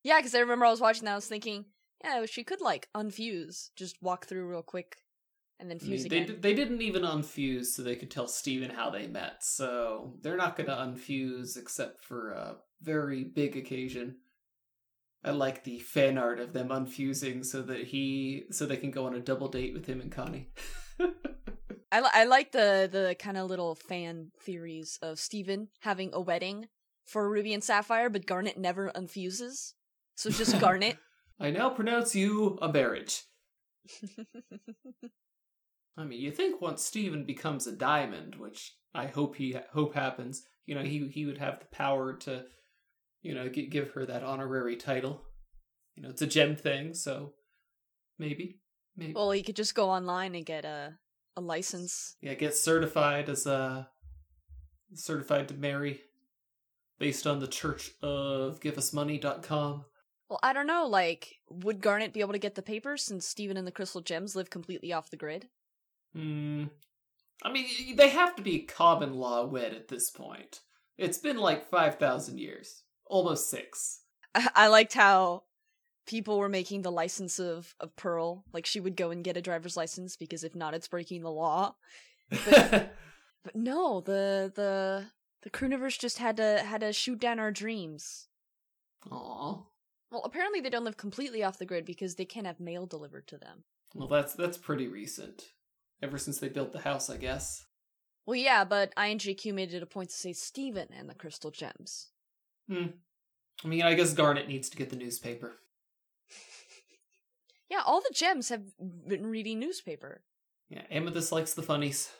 yeah, 0.03 0.19
because 0.19 0.35
I 0.35 0.39
remember 0.39 0.65
I 0.65 0.71
was 0.71 0.81
watching 0.81 1.05
that, 1.05 1.13
I 1.13 1.15
was 1.15 1.27
thinking, 1.27 1.65
yeah, 2.03 2.25
she 2.25 2.43
could 2.43 2.59
like 2.61 2.89
unfuse, 2.95 3.69
just 3.77 3.95
walk 4.01 4.25
through 4.25 4.49
real 4.49 4.61
quick, 4.61 4.97
and 5.59 5.69
then 5.69 5.77
I 5.81 5.85
fuse 5.85 6.01
mean, 6.03 6.09
they 6.09 6.17
again. 6.21 6.35
d- 6.35 6.41
they 6.41 6.53
didn't 6.53 6.81
even 6.81 7.03
unfuse, 7.03 7.67
so 7.67 7.81
they 7.83 7.95
could 7.95 8.11
tell 8.11 8.27
Steven 8.27 8.69
how 8.71 8.89
they 8.89 9.07
met. 9.07 9.43
So 9.43 10.15
they're 10.21 10.37
not 10.37 10.55
gonna 10.55 10.75
unfuse 10.75 11.57
except 11.57 12.03
for 12.03 12.31
a 12.31 12.57
very 12.81 13.23
big 13.23 13.55
occasion. 13.55 14.17
I 15.23 15.31
like 15.31 15.63
the 15.63 15.79
fan 15.79 16.17
art 16.17 16.39
of 16.41 16.51
them 16.53 16.67
unfusing 16.69 17.45
so 17.45 17.61
that 17.61 17.85
he 17.85 18.43
so 18.51 18.65
they 18.65 18.77
can 18.77 18.91
go 18.91 19.05
on 19.05 19.15
a 19.15 19.19
double 19.21 19.47
date 19.47 19.73
with 19.73 19.85
him 19.85 20.01
and 20.01 20.11
Connie. 20.11 20.49
I, 21.91 22.01
li- 22.01 22.09
I 22.11 22.25
like 22.25 22.51
the 22.51 22.89
the 22.91 23.15
kind 23.19 23.37
of 23.37 23.49
little 23.49 23.75
fan 23.75 24.31
theories 24.41 24.97
of 25.01 25.19
Steven 25.19 25.69
having 25.81 26.09
a 26.11 26.19
wedding 26.19 26.67
for 27.05 27.29
Ruby 27.29 27.53
and 27.53 27.63
Sapphire, 27.63 28.09
but 28.09 28.25
Garnet 28.25 28.57
never 28.57 28.91
unfuses. 28.95 29.73
So 30.15 30.29
it's 30.29 30.37
just 30.37 30.59
Garnet. 30.59 30.97
I 31.39 31.51
now 31.51 31.69
pronounce 31.69 32.15
you 32.15 32.57
a 32.61 32.71
marriage. 32.71 33.23
I 35.97 36.03
mean, 36.05 36.19
you 36.21 36.31
think 36.31 36.61
once 36.61 36.83
Steven 36.83 37.23
becomes 37.23 37.67
a 37.67 37.71
diamond, 37.71 38.35
which 38.35 38.73
I 38.93 39.07
hope 39.07 39.35
he 39.35 39.55
hope 39.73 39.93
happens, 39.93 40.43
you 40.65 40.75
know, 40.75 40.81
he 40.83 41.07
he 41.07 41.25
would 41.25 41.37
have 41.37 41.59
the 41.59 41.65
power 41.67 42.13
to, 42.17 42.45
you 43.21 43.35
know, 43.35 43.47
g- 43.49 43.67
give 43.67 43.91
her 43.91 44.05
that 44.05 44.23
honorary 44.23 44.75
title. 44.75 45.21
You 45.95 46.03
know, 46.03 46.09
it's 46.09 46.21
a 46.23 46.27
gem 46.27 46.55
thing, 46.55 46.93
so 46.95 47.33
maybe, 48.17 48.59
maybe, 48.97 49.13
well, 49.13 49.29
he 49.31 49.43
could 49.43 49.55
just 49.55 49.75
go 49.75 49.89
online 49.89 50.33
and 50.35 50.45
get 50.45 50.65
a 50.65 50.97
a 51.35 51.41
license. 51.41 52.15
yeah, 52.21 52.33
get 52.35 52.55
certified 52.55 53.29
as 53.29 53.45
a 53.45 53.89
certified 54.95 55.47
to 55.49 55.53
marry, 55.55 56.01
based 56.99 57.25
on 57.27 57.39
the 57.39 57.47
Church 57.47 57.91
of 58.01 58.59
GiveUsMoney.com. 58.59 59.85
Well, 60.29 60.39
I 60.41 60.53
don't 60.53 60.67
know. 60.67 60.87
Like, 60.87 61.35
would 61.49 61.81
Garnet 61.81 62.13
be 62.13 62.21
able 62.21 62.33
to 62.33 62.39
get 62.39 62.55
the 62.55 62.61
papers 62.61 63.03
since 63.03 63.27
Steven 63.27 63.57
and 63.57 63.67
the 63.67 63.71
Crystal 63.71 64.01
Gems 64.01 64.35
live 64.35 64.49
completely 64.49 64.93
off 64.93 65.09
the 65.11 65.17
grid? 65.17 65.49
Hmm. 66.15 66.65
I 67.43 67.51
mean, 67.51 67.95
they 67.95 68.09
have 68.09 68.35
to 68.35 68.41
be 68.41 68.59
common 68.59 69.15
law 69.15 69.45
wed 69.45 69.73
at 69.73 69.87
this 69.87 70.09
point. 70.09 70.61
It's 70.97 71.17
been 71.17 71.37
like 71.37 71.69
5,000 71.69 72.39
years. 72.39 72.83
Almost 73.05 73.49
six. 73.49 74.01
I, 74.33 74.67
liked 74.67 74.93
how 74.93 75.43
people 76.07 76.39
were 76.39 76.49
making 76.49 76.81
the 76.81 76.91
license 76.91 77.39
of, 77.39 77.75
of 77.79 77.95
Pearl. 77.95 78.45
Like, 78.53 78.65
she 78.65 78.79
would 78.79 78.95
go 78.95 79.11
and 79.11 79.23
get 79.23 79.37
a 79.37 79.41
driver's 79.41 79.75
license 79.75 80.15
because 80.15 80.43
if 80.43 80.55
not, 80.55 80.73
it's 80.73 80.87
breaking 80.87 81.21
the 81.21 81.31
law. 81.31 81.75
But 82.29 82.91
no, 83.55 84.01
the 84.01 84.51
the 84.55 85.05
the 85.43 85.49
Crewniverse 85.49 85.99
just 85.99 86.17
had 86.17 86.37
to 86.37 86.63
had 86.65 86.81
to 86.81 86.93
shoot 86.93 87.19
down 87.19 87.39
our 87.39 87.51
dreams. 87.51 88.27
Aw. 89.11 89.61
Well, 90.11 90.21
apparently 90.23 90.61
they 90.61 90.69
don't 90.69 90.85
live 90.85 90.97
completely 90.97 91.43
off 91.43 91.57
the 91.57 91.65
grid 91.65 91.85
because 91.85 92.15
they 92.15 92.25
can't 92.25 92.47
have 92.47 92.59
mail 92.59 92.85
delivered 92.85 93.27
to 93.27 93.37
them. 93.37 93.63
Well, 93.93 94.07
that's 94.07 94.33
that's 94.33 94.57
pretty 94.57 94.87
recent. 94.87 95.43
Ever 96.03 96.17
since 96.17 96.37
they 96.39 96.49
built 96.49 96.73
the 96.73 96.81
house, 96.81 97.09
I 97.09 97.15
guess. 97.15 97.65
Well, 98.25 98.35
yeah, 98.35 98.65
but 98.65 98.91
Ian 98.99 99.19
JQ 99.19 99.53
made 99.53 99.73
it 99.73 99.81
a 99.81 99.85
point 99.85 100.09
to 100.09 100.15
say 100.15 100.33
Steven 100.33 100.89
and 100.97 101.09
the 101.09 101.15
Crystal 101.15 101.49
Gems. 101.49 102.09
Hmm. 102.69 102.87
I 103.63 103.67
mean, 103.69 103.83
I 103.83 103.93
guess 103.93 104.13
Garnet 104.13 104.49
needs 104.49 104.69
to 104.69 104.77
get 104.77 104.89
the 104.89 104.97
newspaper. 104.97 105.53
Yeah, 107.69 107.81
all 107.87 108.01
the 108.01 108.13
gems 108.13 108.49
have 108.49 108.61
been 109.07 109.25
reading 109.25 109.57
newspaper. 109.57 110.21
Yeah, 110.69 110.83
Amethyst 110.91 111.31
likes 111.31 111.55
the 111.55 111.63
funnies. 111.63 112.11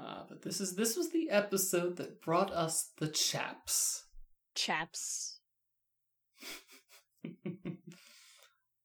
Uh, 0.00 0.22
but 0.26 0.40
this 0.40 0.62
is 0.62 0.76
this 0.76 0.96
was 0.96 1.10
the 1.10 1.28
episode 1.28 1.96
that 1.96 2.22
brought 2.22 2.50
us 2.52 2.92
the 2.98 3.08
chaps. 3.08 4.04
Chaps. 4.54 5.40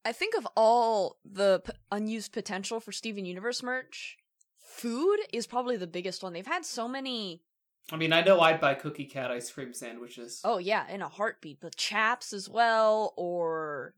I 0.03 0.12
think 0.12 0.36
of 0.36 0.48
all 0.55 1.17
the 1.24 1.62
p- 1.65 1.74
unused 1.91 2.31
potential 2.31 2.79
for 2.79 2.91
Steven 2.91 3.25
Universe 3.25 3.62
merch, 3.62 4.17
food 4.58 5.20
is 5.31 5.46
probably 5.46 5.77
the 5.77 5.88
biggest 5.88 6.24
one. 6.24 6.34
They've 6.34 6.46
had 6.46 6.65
so 6.65 6.88
many. 6.88 7.43
I 7.91 7.98
mean, 7.98 8.13
I 8.13 8.22
know 8.22 8.39
I'd 8.39 8.60
buy 8.62 8.74
Cookie 8.74 9.05
Cat 9.05 9.31
ice 9.31 9.51
cream 9.51 9.74
sandwiches. 9.74 10.41
Oh 10.43 10.58
yeah, 10.58 10.88
in 10.89 11.01
a 11.01 11.10
heartbeat. 11.10 11.60
But 11.62 11.75
chaps 11.75 12.34
as 12.34 12.50
well, 12.50 13.13
or 13.15 13.93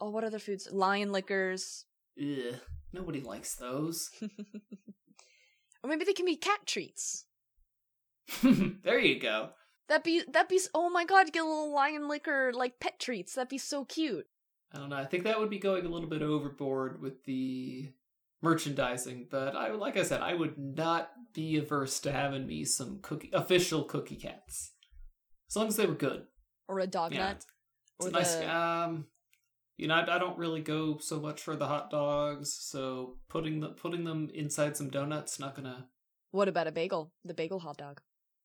oh, 0.00 0.10
what 0.10 0.24
other 0.24 0.38
foods? 0.38 0.68
Lion 0.70 1.12
Lickers, 1.12 1.86
Ugh, 2.20 2.56
nobody 2.92 3.20
likes 3.20 3.54
those. 3.54 4.10
or 4.22 5.88
maybe 5.88 6.04
they 6.04 6.12
can 6.12 6.26
be 6.26 6.36
cat 6.36 6.60
treats. 6.66 7.26
there 8.42 8.98
you 8.98 9.18
go. 9.18 9.50
That'd 9.88 10.04
be 10.04 10.22
that'd 10.30 10.48
be 10.48 10.60
oh 10.74 10.90
my 10.90 11.04
god, 11.04 11.32
get 11.32 11.42
a 11.42 11.46
little 11.46 11.72
Lion 11.74 12.08
Licker 12.08 12.52
like 12.52 12.80
pet 12.80 12.98
treats. 12.98 13.34
That'd 13.34 13.48
be 13.48 13.58
so 13.58 13.84
cute. 13.84 14.26
I 14.72 14.78
don't 14.78 14.90
know. 14.90 14.96
I 14.96 15.06
think 15.06 15.24
that 15.24 15.38
would 15.38 15.50
be 15.50 15.58
going 15.58 15.86
a 15.86 15.88
little 15.88 16.08
bit 16.08 16.22
overboard 16.22 17.00
with 17.00 17.24
the 17.24 17.90
merchandising, 18.42 19.28
but 19.30 19.56
I 19.56 19.70
like 19.72 19.96
I 19.96 20.02
said, 20.02 20.20
I 20.20 20.34
would 20.34 20.58
not 20.58 21.10
be 21.34 21.56
averse 21.56 22.00
to 22.00 22.12
having 22.12 22.46
me 22.46 22.64
some 22.64 22.98
cookie 23.02 23.30
official 23.32 23.84
cookie 23.84 24.16
cats, 24.16 24.72
as 25.50 25.56
long 25.56 25.68
as 25.68 25.76
they 25.76 25.86
were 25.86 25.94
good. 25.94 26.24
Or 26.68 26.80
a 26.80 26.86
dog 26.86 27.12
yeah, 27.14 27.28
nut. 27.28 27.44
Or 27.98 28.08
a 28.08 28.10
nice. 28.10 28.34
the- 28.36 28.54
Um, 28.54 29.06
you 29.76 29.86
know, 29.86 29.94
I, 29.94 30.16
I 30.16 30.18
don't 30.18 30.36
really 30.36 30.60
go 30.60 30.98
so 30.98 31.20
much 31.20 31.40
for 31.40 31.56
the 31.56 31.66
hot 31.68 31.88
dogs, 31.90 32.52
so 32.52 33.16
putting 33.28 33.60
the 33.60 33.68
putting 33.68 34.04
them 34.04 34.30
inside 34.34 34.76
some 34.76 34.90
donuts 34.90 35.38
not 35.38 35.54
gonna. 35.54 35.86
What 36.30 36.48
about 36.48 36.66
a 36.66 36.72
bagel? 36.72 37.12
The 37.24 37.34
bagel 37.34 37.60
hot 37.60 37.78
dog. 37.78 38.02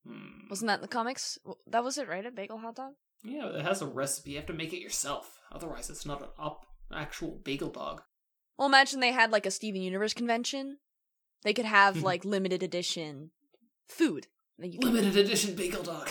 Hmm. 0.08 0.48
Wasn't 0.50 0.68
that 0.68 0.76
in 0.76 0.82
the 0.82 0.88
comics? 0.88 1.38
That 1.68 1.84
was 1.84 1.98
it, 1.98 2.08
right? 2.08 2.26
A 2.26 2.32
bagel 2.32 2.58
hot 2.60 2.76
dog? 2.76 2.94
Yeah, 3.24 3.48
it 3.48 3.64
has 3.64 3.82
a 3.82 3.88
recipe. 3.88 4.32
You 4.32 4.38
have 4.38 4.46
to 4.48 4.54
make 4.54 4.74
it 4.74 4.82
yourself. 4.82 5.40
Otherwise, 5.52 5.90
it's 5.90 6.06
not 6.06 6.22
an 6.22 6.30
op- 6.38 6.66
actual 6.94 7.40
bagel 7.44 7.70
dog. 7.70 8.02
Well, 8.58 8.68
imagine 8.68 9.00
they 9.00 9.12
had 9.12 9.32
like 9.32 9.46
a 9.46 9.52
Steven 9.52 9.82
Universe 9.82 10.14
convention. 10.14 10.78
They 11.44 11.54
could 11.54 11.66
have 11.66 11.98
hmm. 11.98 12.04
like 12.04 12.26
limited 12.26 12.64
edition 12.64 13.32
food. 13.88 14.28
that 14.58 14.68
you 14.68 14.80
can- 14.80 14.94
Limited 14.94 15.18
edition 15.18 15.56
bagel 15.56 15.84
dog. 15.84 16.10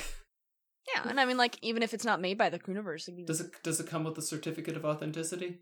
Yeah, 0.94 1.08
and 1.08 1.20
I 1.20 1.24
mean, 1.24 1.36
like, 1.36 1.58
even 1.62 1.82
if 1.82 1.94
it's 1.94 2.04
not 2.04 2.20
made 2.20 2.36
by 2.36 2.50
the 2.50 2.58
Crewniverse, 2.58 3.08
it'd 3.08 3.26
Does 3.26 3.40
it 3.40 3.50
does 3.62 3.78
it 3.80 3.86
come 3.86 4.04
with 4.04 4.18
a 4.18 4.22
certificate 4.22 4.76
of 4.76 4.84
authenticity? 4.84 5.60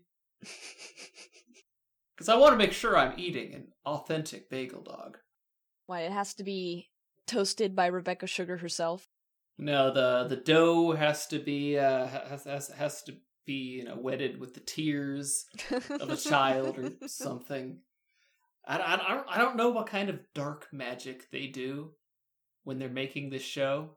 Because 2.15 2.29
I 2.29 2.37
want 2.37 2.53
to 2.53 2.57
make 2.57 2.73
sure 2.73 2.97
I'm 2.97 3.17
eating 3.17 3.53
an 3.53 3.67
authentic 3.85 4.49
bagel 4.49 4.81
dog. 4.81 5.17
why 5.85 6.01
it 6.01 6.11
has 6.11 6.33
to 6.35 6.43
be 6.43 6.89
toasted 7.27 7.75
by 7.75 7.87
Rebecca 7.87 8.27
Sugar 8.27 8.57
herself. 8.57 9.07
No, 9.57 9.93
the 9.93 10.27
the 10.27 10.41
dough 10.41 10.93
has 10.93 11.27
to 11.27 11.39
be 11.39 11.77
uh, 11.77 12.07
has 12.07 12.45
has 12.45 12.69
has 12.69 13.03
to 13.03 13.13
be 13.45 13.53
you 13.53 13.83
know 13.83 13.97
wedded 13.97 14.39
with 14.39 14.53
the 14.53 14.59
tears 14.59 15.45
of 15.71 16.09
a 16.09 16.17
child 16.17 16.77
or 16.77 16.91
something. 17.07 17.79
I, 18.65 18.77
I, 18.77 18.93
I 18.93 19.15
don't 19.15 19.27
I 19.29 19.37
don't 19.37 19.55
know 19.57 19.69
what 19.69 19.87
kind 19.87 20.09
of 20.09 20.19
dark 20.33 20.67
magic 20.71 21.29
they 21.31 21.47
do 21.47 21.91
when 22.63 22.79
they're 22.79 22.89
making 22.89 23.29
this 23.29 23.43
show, 23.43 23.91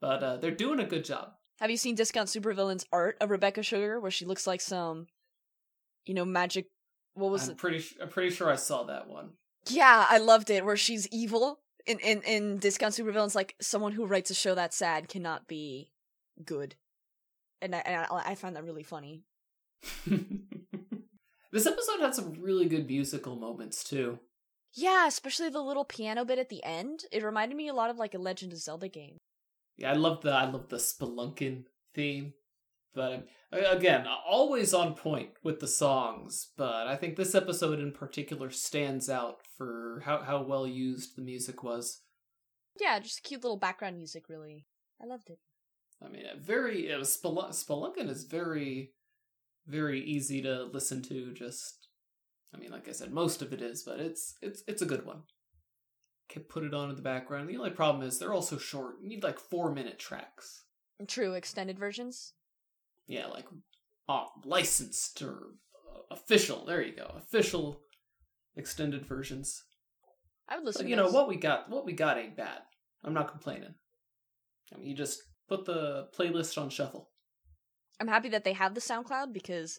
but 0.00 0.22
uh, 0.22 0.36
they're 0.38 0.50
doing 0.50 0.80
a 0.80 0.86
good 0.86 1.04
job. 1.04 1.30
Have 1.60 1.70
you 1.70 1.76
seen 1.76 1.94
Discount 1.94 2.28
Supervillain's 2.28 2.86
art 2.92 3.16
of 3.20 3.30
Rebecca 3.30 3.62
Sugar, 3.62 4.00
where 4.00 4.10
she 4.10 4.24
looks 4.24 4.46
like 4.46 4.60
some, 4.60 5.06
you 6.04 6.14
know, 6.14 6.24
magic? 6.24 6.66
What 7.14 7.30
was 7.30 7.44
I'm 7.44 7.52
it? 7.52 7.58
pretty 7.58 7.84
I'm 8.02 8.08
pretty 8.08 8.34
sure 8.34 8.50
I 8.50 8.56
saw 8.56 8.84
that 8.84 9.08
one. 9.08 9.30
Yeah, 9.68 10.04
I 10.08 10.18
loved 10.18 10.50
it 10.50 10.64
where 10.64 10.76
she's 10.76 11.06
evil 11.08 11.60
in 11.86 11.98
in 11.98 12.22
in 12.22 12.58
Discount 12.58 12.94
Supervillains. 12.94 13.34
Like 13.34 13.54
someone 13.60 13.92
who 13.92 14.06
writes 14.06 14.30
a 14.30 14.34
show 14.34 14.54
that's 14.54 14.76
sad 14.76 15.08
cannot 15.08 15.46
be 15.46 15.90
good, 16.44 16.76
and 17.60 17.74
I 17.74 17.78
and 17.78 18.06
I, 18.10 18.30
I 18.30 18.34
found 18.34 18.56
that 18.56 18.64
really 18.64 18.82
funny. 18.82 19.22
this 20.06 21.66
episode 21.66 22.00
had 22.00 22.14
some 22.14 22.34
really 22.40 22.66
good 22.66 22.86
musical 22.86 23.36
moments 23.36 23.84
too. 23.84 24.18
Yeah, 24.74 25.06
especially 25.06 25.50
the 25.50 25.62
little 25.62 25.84
piano 25.84 26.24
bit 26.24 26.38
at 26.38 26.48
the 26.48 26.64
end. 26.64 27.04
It 27.12 27.22
reminded 27.22 27.56
me 27.56 27.68
a 27.68 27.74
lot 27.74 27.90
of 27.90 27.96
like 27.96 28.14
a 28.14 28.18
Legend 28.18 28.52
of 28.52 28.58
Zelda 28.58 28.88
game. 28.88 29.18
Yeah, 29.76 29.90
I 29.90 29.94
love 29.94 30.22
the 30.22 30.32
I 30.32 30.50
love 30.50 30.68
the 30.68 30.76
spelunking 30.76 31.64
theme, 31.94 32.34
but 32.94 33.12
um, 33.12 33.22
again, 33.52 34.06
always 34.26 34.72
on 34.72 34.94
point 34.94 35.30
with 35.42 35.60
the 35.60 35.68
songs. 35.68 36.48
But 36.56 36.86
I 36.86 36.96
think 36.96 37.16
this 37.16 37.34
episode 37.34 37.80
in 37.80 37.92
particular 37.92 38.50
stands 38.50 39.08
out 39.10 39.40
for 39.56 40.02
how 40.04 40.22
how 40.22 40.42
well 40.42 40.66
used 40.66 41.16
the 41.16 41.22
music 41.22 41.62
was. 41.62 42.02
Yeah, 42.80 42.98
just 42.98 43.22
cute 43.22 43.42
little 43.42 43.58
background 43.58 43.96
music. 43.96 44.28
Really, 44.28 44.66
I 45.02 45.06
loved 45.06 45.30
it. 45.30 45.38
I 46.04 46.08
mean, 46.08 46.24
very 46.40 46.88
it 46.88 46.98
was 46.98 47.16
Spelun- 47.16 47.50
Spelunking 47.50 48.08
is 48.08 48.24
very 48.24 48.92
very 49.66 50.00
easy 50.00 50.42
to 50.42 50.64
listen 50.64 51.02
to. 51.02 51.32
Just, 51.32 51.88
I 52.54 52.58
mean, 52.58 52.70
like 52.70 52.88
I 52.88 52.92
said, 52.92 53.12
most 53.12 53.42
of 53.42 53.52
it 53.52 53.62
is, 53.62 53.82
but 53.82 54.00
it's 54.00 54.34
it's 54.42 54.62
it's 54.66 54.82
a 54.82 54.86
good 54.86 55.06
one. 55.06 55.22
Can 56.28 56.42
put 56.42 56.64
it 56.64 56.74
on 56.74 56.90
in 56.90 56.96
the 56.96 57.02
background. 57.02 57.48
The 57.48 57.56
only 57.56 57.70
problem 57.70 58.06
is 58.06 58.18
they're 58.18 58.32
also 58.32 58.58
short. 58.58 58.96
You 59.02 59.08
need 59.08 59.22
like 59.22 59.38
four 59.38 59.72
minute 59.72 59.98
tracks. 59.98 60.64
True, 61.06 61.34
extended 61.34 61.78
versions. 61.78 62.32
Yeah, 63.06 63.26
like 63.26 63.46
uh, 64.08 64.24
licensed 64.44 65.22
or 65.22 65.48
uh, 65.92 66.14
official. 66.14 66.64
There 66.64 66.82
you 66.82 66.96
go, 66.96 67.14
official 67.16 67.80
extended 68.56 69.06
versions. 69.06 69.62
I 70.48 70.56
would 70.56 70.64
listen. 70.64 70.84
But, 70.84 70.90
you 70.90 70.96
know 70.96 71.10
what 71.10 71.28
we 71.28 71.36
got? 71.36 71.70
What 71.70 71.84
we 71.84 71.92
got 71.92 72.18
ain't 72.18 72.36
bad. 72.36 72.60
I'm 73.04 73.14
not 73.14 73.30
complaining. 73.30 73.74
I 74.72 74.78
mean, 74.78 74.88
you 74.88 74.96
just 74.96 75.22
put 75.48 75.64
the 75.64 76.08
playlist 76.18 76.60
on 76.60 76.70
shuffle. 76.70 77.10
I'm 78.00 78.08
happy 78.08 78.28
that 78.30 78.44
they 78.44 78.54
have 78.54 78.74
the 78.74 78.80
SoundCloud 78.80 79.32
because 79.32 79.78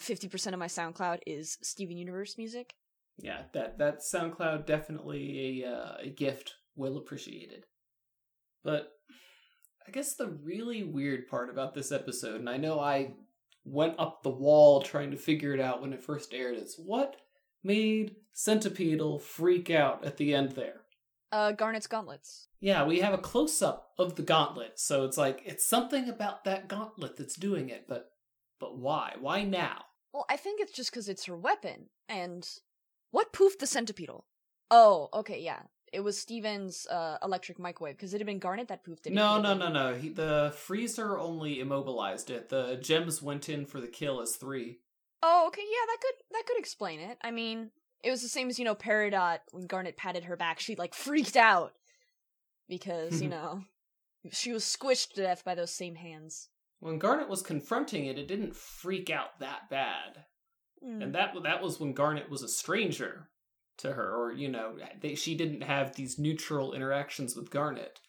50% 0.00 0.52
of 0.52 0.58
my 0.58 0.66
SoundCloud 0.66 1.18
is 1.26 1.58
Steven 1.62 1.96
Universe 1.96 2.36
music. 2.36 2.74
Yeah, 3.18 3.42
that 3.52 3.78
that 3.78 4.00
SoundCloud 4.00 4.66
definitely 4.66 5.62
a 5.62 5.68
uh, 5.68 5.96
a 6.00 6.08
gift, 6.08 6.54
well 6.76 6.96
appreciated. 6.96 7.64
But 8.64 8.88
I 9.86 9.90
guess 9.90 10.14
the 10.14 10.28
really 10.28 10.82
weird 10.82 11.28
part 11.28 11.50
about 11.50 11.74
this 11.74 11.92
episode, 11.92 12.40
and 12.40 12.48
I 12.48 12.56
know 12.56 12.80
I 12.80 13.14
went 13.64 13.98
up 13.98 14.22
the 14.22 14.30
wall 14.30 14.82
trying 14.82 15.10
to 15.10 15.16
figure 15.16 15.54
it 15.54 15.60
out 15.60 15.80
when 15.80 15.92
it 15.92 16.02
first 16.02 16.34
aired, 16.34 16.56
is 16.56 16.76
what 16.76 17.16
made 17.62 18.16
Centipeetle 18.34 19.20
freak 19.20 19.70
out 19.70 20.04
at 20.04 20.16
the 20.16 20.34
end 20.34 20.52
there. 20.52 20.82
Uh, 21.30 21.52
Garnet's 21.52 21.86
gauntlets. 21.86 22.48
Yeah, 22.60 22.84
we 22.84 23.00
have 23.00 23.14
a 23.14 23.18
close 23.18 23.62
up 23.62 23.92
of 23.98 24.16
the 24.16 24.22
gauntlet, 24.22 24.78
so 24.78 25.04
it's 25.04 25.16
like 25.16 25.42
it's 25.44 25.66
something 25.66 26.08
about 26.08 26.44
that 26.44 26.68
gauntlet 26.68 27.16
that's 27.16 27.36
doing 27.36 27.70
it, 27.70 27.86
but 27.88 28.10
but 28.60 28.78
why? 28.78 29.14
Why 29.18 29.42
now? 29.42 29.84
Well, 30.12 30.26
I 30.28 30.36
think 30.36 30.60
it's 30.60 30.72
just 30.72 30.90
because 30.90 31.08
it's 31.08 31.24
her 31.24 31.36
weapon. 31.36 31.86
And 32.08 32.46
what 33.10 33.32
poofed 33.32 33.58
the 33.58 33.66
Centipeetle? 33.66 34.24
Oh, 34.70 35.08
okay, 35.14 35.40
yeah. 35.40 35.62
It 35.92 36.00
was 36.00 36.18
Steven's 36.18 36.86
uh, 36.86 37.18
electric 37.22 37.58
microwave 37.58 37.96
because 37.96 38.14
it 38.14 38.18
had 38.18 38.26
been 38.26 38.38
Garnet 38.38 38.68
that 38.68 38.82
poofed 38.84 39.06
it. 39.06 39.12
No, 39.12 39.40
no, 39.40 39.54
no, 39.54 39.68
no. 39.68 39.94
He, 39.94 40.08
the 40.08 40.52
freezer 40.56 41.18
only 41.18 41.60
immobilized 41.60 42.30
it. 42.30 42.48
The 42.48 42.78
gems 42.80 43.20
went 43.20 43.48
in 43.50 43.66
for 43.66 43.78
the 43.80 43.86
kill 43.88 44.20
as 44.22 44.36
three. 44.36 44.78
Oh, 45.22 45.44
okay, 45.48 45.62
yeah, 45.62 45.86
that 45.86 45.98
could 46.00 46.14
that 46.32 46.46
could 46.46 46.58
explain 46.58 46.98
it. 47.00 47.18
I 47.22 47.30
mean, 47.30 47.70
it 48.02 48.10
was 48.10 48.22
the 48.22 48.28
same 48.28 48.48
as 48.48 48.58
you 48.58 48.64
know 48.64 48.74
Peridot 48.74 49.40
when 49.52 49.66
Garnet 49.66 49.96
patted 49.98 50.24
her 50.24 50.36
back. 50.36 50.60
She 50.60 50.74
like 50.76 50.94
freaked 50.94 51.36
out 51.36 51.74
because 52.68 53.20
you 53.20 53.28
know 53.36 53.62
she 54.30 54.52
was 54.52 54.64
squished 54.64 55.12
to 55.14 55.22
death 55.22 55.44
by 55.44 55.54
those 55.54 55.70
same 55.70 55.94
hands. 55.96 56.48
When 56.80 56.98
Garnet 56.98 57.28
was 57.28 57.42
confronting 57.42 58.06
it, 58.06 58.18
it 58.18 58.26
didn't 58.26 58.56
freak 58.56 59.10
out 59.10 59.38
that 59.40 59.68
bad, 59.70 60.24
Mm. 60.84 61.00
and 61.00 61.14
that 61.14 61.32
that 61.44 61.62
was 61.62 61.78
when 61.78 61.92
Garnet 61.92 62.28
was 62.28 62.42
a 62.42 62.48
stranger 62.48 63.28
to 63.78 63.92
her, 63.92 64.14
or 64.14 64.32
you 64.32 64.48
know, 64.48 64.76
they, 65.00 65.14
she 65.14 65.34
didn't 65.34 65.62
have 65.62 65.94
these 65.94 66.18
neutral 66.18 66.72
interactions 66.72 67.36
with 67.36 67.50
Garnet 67.50 68.00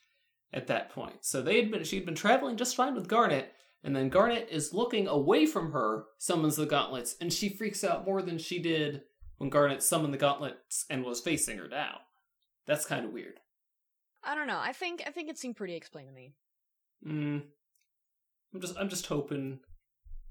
at 0.53 0.67
that 0.67 0.91
point. 0.91 1.25
So 1.25 1.41
they 1.41 1.57
had 1.57 1.71
been 1.71 1.83
she'd 1.83 2.05
been 2.05 2.15
traveling 2.15 2.57
just 2.57 2.75
fine 2.75 2.95
with 2.95 3.07
Garnet, 3.07 3.53
and 3.83 3.95
then 3.95 4.09
Garnet 4.09 4.47
is 4.51 4.73
looking 4.73 5.07
away 5.07 5.45
from 5.45 5.71
her, 5.71 6.05
summons 6.17 6.55
the 6.55 6.65
gauntlets, 6.65 7.15
and 7.19 7.31
she 7.31 7.49
freaks 7.49 7.83
out 7.83 8.05
more 8.05 8.21
than 8.21 8.37
she 8.37 8.59
did 8.59 9.01
when 9.37 9.49
Garnet 9.49 9.83
summoned 9.83 10.13
the 10.13 10.17
gauntlets 10.17 10.85
and 10.89 11.03
was 11.03 11.19
facing 11.19 11.57
her 11.57 11.67
down. 11.67 11.97
That's 12.65 12.85
kind 12.85 13.05
of 13.05 13.11
weird. 13.11 13.39
I 14.23 14.35
don't 14.35 14.47
know. 14.47 14.59
I 14.59 14.71
think 14.71 15.03
I 15.05 15.11
think 15.11 15.29
it 15.29 15.37
seemed 15.37 15.57
pretty 15.57 15.75
explained 15.75 16.09
to 16.09 16.13
me. 16.13 16.33
Mm. 17.05 17.43
I'm 18.53 18.61
just 18.61 18.77
I'm 18.77 18.89
just 18.89 19.07
hoping. 19.07 19.59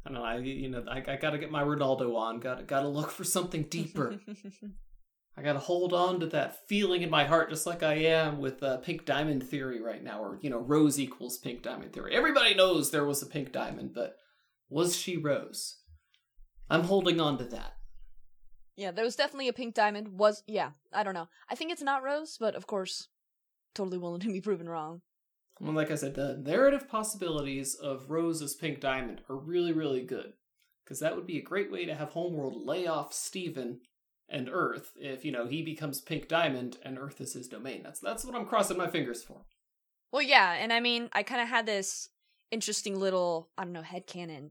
I 0.05 0.11
don't 0.11 0.19
know. 0.19 0.25
I 0.25 0.39
you 0.39 0.69
know 0.69 0.85
I, 0.89 1.03
I 1.07 1.17
gotta 1.17 1.39
get 1.39 1.51
my 1.51 1.63
Ronaldo 1.63 2.17
on. 2.17 2.41
Gotta 2.41 2.63
gotta 2.63 2.89
look 2.89 3.11
for 3.11 3.25
something 3.25 3.65
deeper. 3.65 4.19
I 5.37 5.43
gotta 5.43 5.59
hold 5.59 5.93
on 5.93 6.21
to 6.21 6.27
that 6.27 6.69
feeling 6.69 7.03
in 7.03 7.11
my 7.11 7.25
heart, 7.25 7.49
just 7.51 7.67
like 7.67 7.83
I 7.83 7.95
am 7.95 8.39
with 8.39 8.63
uh, 8.63 8.79
Pink 8.79 9.07
Diamond 9.07 9.43
theory 9.43 9.81
right 9.81 10.03
now, 10.03 10.23
or 10.23 10.39
you 10.43 10.51
know, 10.51 10.59
Rose 10.59 11.01
equals 11.01 11.39
Pink 11.39 11.63
Diamond 11.63 11.93
theory. 11.93 12.15
Everybody 12.15 12.55
knows 12.55 12.91
there 12.91 13.07
was 13.07 13.23
a 13.23 13.27
Pink 13.27 13.51
Diamond, 13.53 13.95
but 13.95 14.17
was 14.69 14.97
she 14.97 15.17
Rose? 15.17 15.79
I'm 16.69 16.85
holding 16.85 17.21
on 17.21 17.39
to 17.39 17.45
that. 17.45 17.75
yeah, 18.77 18.91
there 18.91 19.05
was 19.05 19.17
definitely 19.17 19.49
a 19.49 19.53
pink 19.53 19.75
diamond. 19.75 20.19
Was 20.19 20.43
yeah, 20.47 20.71
I 20.93 21.03
don't 21.03 21.15
know. 21.15 21.29
I 21.51 21.55
think 21.55 21.71
it's 21.73 21.83
not 21.83 22.03
Rose, 22.03 22.37
but 22.39 22.55
of 22.55 22.67
course, 22.67 23.09
totally 23.75 23.99
willing 23.99 24.21
to 24.21 24.33
be 24.33 24.41
proven 24.41 24.69
wrong. 24.69 25.03
Well, 25.61 25.73
like 25.75 25.91
I 25.91 25.95
said, 25.97 26.15
the 26.15 26.37
narrative 26.45 26.89
possibilities 26.89 27.75
of 27.75 28.11
Rose 28.11 28.41
as 28.43 28.55
Pink 28.55 28.81
Diamond 28.81 29.21
are 29.29 29.37
really, 29.37 29.73
really 29.73 30.03
good. 30.03 30.33
Because 30.85 30.99
that 31.01 31.15
would 31.15 31.27
be 31.27 31.39
a 31.39 31.43
great 31.43 31.71
way 31.71 31.85
to 31.85 31.95
have 31.95 32.11
Homeworld 32.11 32.67
lay 32.67 32.87
off 32.87 33.13
Steven 33.13 33.81
and 34.33 34.49
Earth 34.51 34.93
if, 34.97 35.25
you 35.25 35.31
know, 35.31 35.47
he 35.47 35.63
becomes 35.63 36.01
Pink 36.01 36.27
Diamond 36.27 36.79
and 36.83 36.99
Earth 36.99 37.21
is 37.21 37.35
his 37.35 37.47
domain. 37.47 37.83
That's 37.85 38.01
that's 38.01 38.25
what 38.25 38.35
I'm 38.35 38.47
crossing 38.47 38.79
my 38.79 38.89
fingers 38.89 39.23
for. 39.23 39.43
Well, 40.11 40.23
yeah, 40.23 40.55
and 40.55 40.73
I 40.73 40.81
mean, 40.81 41.09
I 41.13 41.23
kind 41.23 41.41
of 41.41 41.49
had 41.49 41.67
this 41.67 42.09
interesting 42.51 42.99
little, 42.99 43.51
I 43.57 43.65
don't 43.65 43.73
know, 43.73 43.83
head 43.83 44.07
headcanon 44.07 44.51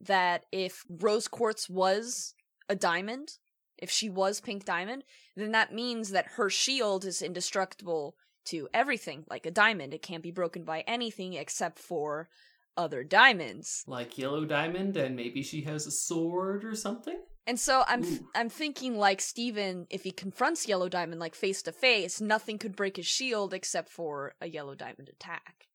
that 0.00 0.44
if 0.52 0.84
Rose 0.88 1.28
Quartz 1.28 1.68
was 1.68 2.34
a 2.68 2.76
diamond, 2.76 3.38
if 3.78 3.90
she 3.90 4.08
was 4.08 4.40
Pink 4.40 4.64
Diamond, 4.64 5.04
then 5.36 5.52
that 5.52 5.74
means 5.74 6.10
that 6.10 6.32
her 6.36 6.48
shield 6.48 7.04
is 7.04 7.22
indestructible 7.22 8.16
to 8.46 8.68
everything, 8.72 9.24
like 9.28 9.46
a 9.46 9.50
diamond. 9.50 9.94
It 9.94 10.02
can't 10.02 10.22
be 10.22 10.30
broken 10.30 10.64
by 10.64 10.80
anything 10.86 11.34
except 11.34 11.78
for 11.78 12.28
other 12.76 13.04
diamonds. 13.04 13.84
Like 13.86 14.18
Yellow 14.18 14.44
Diamond, 14.44 14.96
and 14.96 15.16
maybe 15.16 15.42
she 15.42 15.62
has 15.62 15.86
a 15.86 15.90
sword 15.90 16.64
or 16.64 16.74
something? 16.74 17.18
And 17.46 17.58
so 17.58 17.82
I'm. 17.86 18.04
I'm 18.34 18.48
thinking 18.48 18.96
like 18.96 19.20
Steven, 19.20 19.86
if 19.90 20.04
he 20.04 20.12
confronts 20.12 20.68
Yellow 20.68 20.88
Diamond 20.88 21.20
like 21.20 21.34
face 21.34 21.62
to 21.62 21.72
face, 21.72 22.20
nothing 22.20 22.58
could 22.58 22.76
break 22.76 22.96
his 22.96 23.06
shield 23.06 23.52
except 23.52 23.88
for 23.88 24.34
a 24.40 24.46
Yellow 24.46 24.74
Diamond 24.74 25.08
attack. 25.08 25.66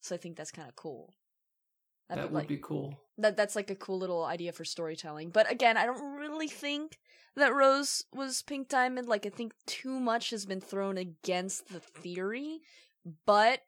So 0.00 0.14
I 0.14 0.18
think 0.18 0.36
that's 0.36 0.50
kind 0.50 0.68
of 0.68 0.74
cool. 0.74 1.14
That 2.08 2.16
be 2.16 2.22
would 2.22 2.32
like, 2.32 2.48
be 2.48 2.58
cool. 2.60 2.98
that 3.18 3.36
that's 3.36 3.56
like 3.56 3.70
a 3.70 3.76
cool 3.76 3.98
little 3.98 4.24
idea 4.24 4.52
for 4.52 4.64
storytelling. 4.64 5.30
But 5.30 5.50
again, 5.50 5.76
I 5.76 5.86
don't 5.86 6.16
really 6.16 6.48
think 6.48 6.98
that 7.36 7.54
Rose 7.54 8.04
was 8.12 8.42
Pink 8.42 8.68
Diamond. 8.68 9.08
Like 9.08 9.24
I 9.24 9.30
think 9.30 9.54
too 9.66 9.98
much 9.98 10.30
has 10.30 10.44
been 10.44 10.60
thrown 10.60 10.98
against 10.98 11.68
the 11.72 11.80
theory, 11.80 12.60
but 13.24 13.60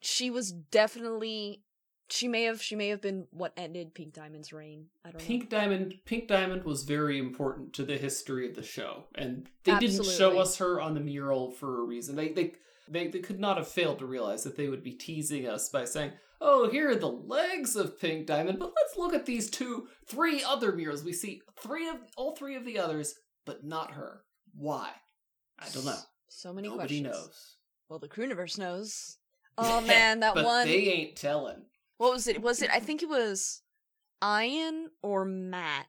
she 0.00 0.30
was 0.30 0.52
definitely 0.52 1.62
she 2.10 2.28
may 2.28 2.44
have 2.44 2.62
she 2.62 2.76
may 2.76 2.88
have 2.88 3.00
been 3.00 3.26
what 3.30 3.52
ended 3.56 3.94
Pink 3.94 4.12
Diamond's 4.12 4.52
reign. 4.52 4.86
I 5.04 5.10
don't 5.10 5.20
know. 5.20 5.26
Pink 5.26 5.48
Diamond 5.48 5.94
Pink 6.04 6.28
Diamond 6.28 6.64
was 6.64 6.82
very 6.84 7.18
important 7.18 7.72
to 7.74 7.84
the 7.84 7.96
history 7.96 8.48
of 8.48 8.54
the 8.54 8.62
show. 8.62 9.04
And 9.14 9.48
they 9.64 9.78
didn't 9.78 10.04
show 10.04 10.38
us 10.38 10.58
her 10.58 10.80
on 10.80 10.94
the 10.94 11.00
mural 11.00 11.50
for 11.50 11.80
a 11.80 11.84
reason. 11.84 12.16
They 12.16 12.28
they 12.28 12.52
they, 12.88 13.08
they 13.08 13.20
could 13.20 13.40
not 13.40 13.56
have 13.56 13.68
failed 13.68 13.98
to 14.00 14.06
realize 14.06 14.44
that 14.44 14.56
they 14.56 14.68
would 14.68 14.82
be 14.82 14.92
teasing 14.92 15.48
us 15.48 15.70
by 15.70 15.86
saying, 15.86 16.12
"Oh, 16.40 16.68
here 16.68 16.90
are 16.90 16.96
the 16.96 17.10
legs 17.10 17.76
of 17.76 17.98
Pink 17.98 18.26
Diamond, 18.26 18.58
but 18.58 18.74
let's 18.76 18.96
look 18.98 19.14
at 19.14 19.24
these 19.24 19.48
two, 19.48 19.88
three 20.06 20.42
other 20.44 20.72
murals. 20.72 21.02
We 21.02 21.14
see 21.14 21.40
three 21.58 21.88
of 21.88 21.96
all 22.16 22.36
three 22.36 22.56
of 22.56 22.66
the 22.66 22.78
others, 22.78 23.14
but 23.46 23.64
not 23.64 23.92
her. 23.92 24.24
Why? 24.54 24.90
I 25.58 25.68
don't 25.72 25.86
know. 25.86 25.98
So 26.28 26.52
many 26.52 26.68
Nobody 26.68 27.00
questions. 27.00 27.04
Nobody 27.04 27.18
knows. 27.18 27.56
Well, 27.88 27.98
the 27.98 28.08
Crewniverse 28.08 28.58
knows. 28.58 29.18
Oh 29.56 29.80
man, 29.82 30.18
that 30.18 30.34
but 30.34 30.44
one. 30.44 30.66
they 30.66 30.88
ain't 30.88 31.14
telling. 31.14 31.62
What 31.98 32.12
was 32.12 32.26
it? 32.26 32.42
Was 32.42 32.62
it? 32.62 32.70
I 32.70 32.80
think 32.86 33.02
it 33.02 33.08
was 33.08 33.62
Ian 34.22 34.90
or 35.02 35.24
Matt 35.24 35.86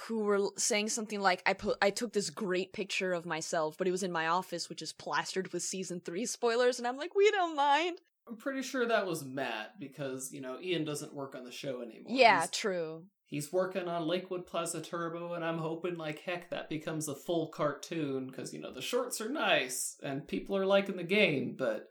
who 0.00 0.18
were 0.20 0.48
saying 0.56 0.88
something 0.90 1.20
like, 1.20 1.42
"I 1.46 1.54
put, 1.54 1.78
I 1.80 1.90
took 1.90 2.12
this 2.12 2.30
great 2.30 2.72
picture 2.72 3.12
of 3.12 3.24
myself, 3.26 3.76
but 3.78 3.88
it 3.88 3.92
was 3.92 4.02
in 4.02 4.12
my 4.12 4.26
office, 4.26 4.68
which 4.68 4.82
is 4.82 4.92
plastered 4.92 5.52
with 5.52 5.62
season 5.62 6.00
three 6.00 6.26
spoilers." 6.26 6.78
And 6.78 6.86
I'm 6.86 6.96
like, 6.98 7.14
"We 7.14 7.30
don't 7.30 7.56
mind." 7.56 7.98
I'm 8.28 8.36
pretty 8.36 8.60
sure 8.60 8.84
that 8.86 9.06
was 9.06 9.24
Matt 9.24 9.80
because 9.80 10.30
you 10.32 10.40
know 10.42 10.58
Ian 10.60 10.84
doesn't 10.84 11.14
work 11.14 11.34
on 11.34 11.44
the 11.44 11.50
show 11.52 11.80
anymore. 11.80 12.04
Yeah, 12.14 12.40
He's- 12.40 12.50
true. 12.50 13.04
he's 13.24 13.50
working 13.52 13.88
on 13.88 14.06
Lakewood 14.06 14.44
Plaza 14.46 14.82
Turbo, 14.82 15.32
and 15.32 15.42
I'm 15.42 15.56
hoping 15.58 15.96
like 15.96 16.18
heck 16.18 16.50
that 16.50 16.68
becomes 16.68 17.08
a 17.08 17.14
full 17.14 17.48
cartoon 17.48 18.26
because 18.26 18.52
you 18.52 18.60
know 18.60 18.72
the 18.72 18.82
shorts 18.82 19.22
are 19.22 19.30
nice 19.30 19.96
and 20.02 20.28
people 20.28 20.54
are 20.58 20.66
liking 20.66 20.96
the 20.96 21.04
game, 21.04 21.56
but 21.58 21.88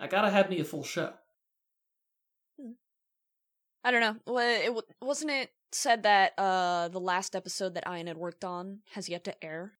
I 0.00 0.08
gotta 0.08 0.30
have 0.30 0.50
me 0.50 0.58
a 0.58 0.64
full 0.64 0.82
show. 0.82 1.12
I 3.84 3.90
don't 3.90 4.00
know. 4.26 4.40
It 4.40 4.74
wa- 4.74 4.82
wasn't 5.00 5.30
it 5.30 5.50
said 5.72 6.02
that 6.02 6.32
uh 6.36 6.88
the 6.88 6.98
last 7.00 7.36
episode 7.36 7.74
that 7.74 7.84
Ian 7.88 8.06
had 8.08 8.16
worked 8.18 8.44
on 8.44 8.80
has 8.92 9.08
yet 9.08 9.24
to 9.24 9.44
air. 9.44 9.72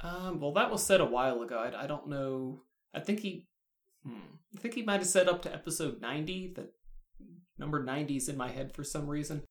Um, 0.00 0.40
well, 0.40 0.52
that 0.54 0.70
was 0.70 0.84
said 0.84 1.00
a 1.00 1.04
while 1.04 1.42
ago. 1.42 1.58
I, 1.58 1.84
I 1.84 1.86
don't 1.86 2.08
know. 2.08 2.62
I 2.92 2.98
think 3.00 3.20
he, 3.20 3.46
hmm, 4.04 4.34
I 4.56 4.58
think 4.60 4.74
he 4.74 4.82
might 4.82 4.98
have 5.00 5.06
said 5.06 5.28
up 5.28 5.42
to 5.42 5.52
episode 5.54 6.00
ninety. 6.00 6.52
That 6.56 6.72
number 7.58 7.82
ninety 7.84 8.16
is 8.16 8.28
in 8.28 8.36
my 8.36 8.48
head 8.50 8.72
for 8.74 8.82
some 8.82 9.06
reason. 9.06 9.42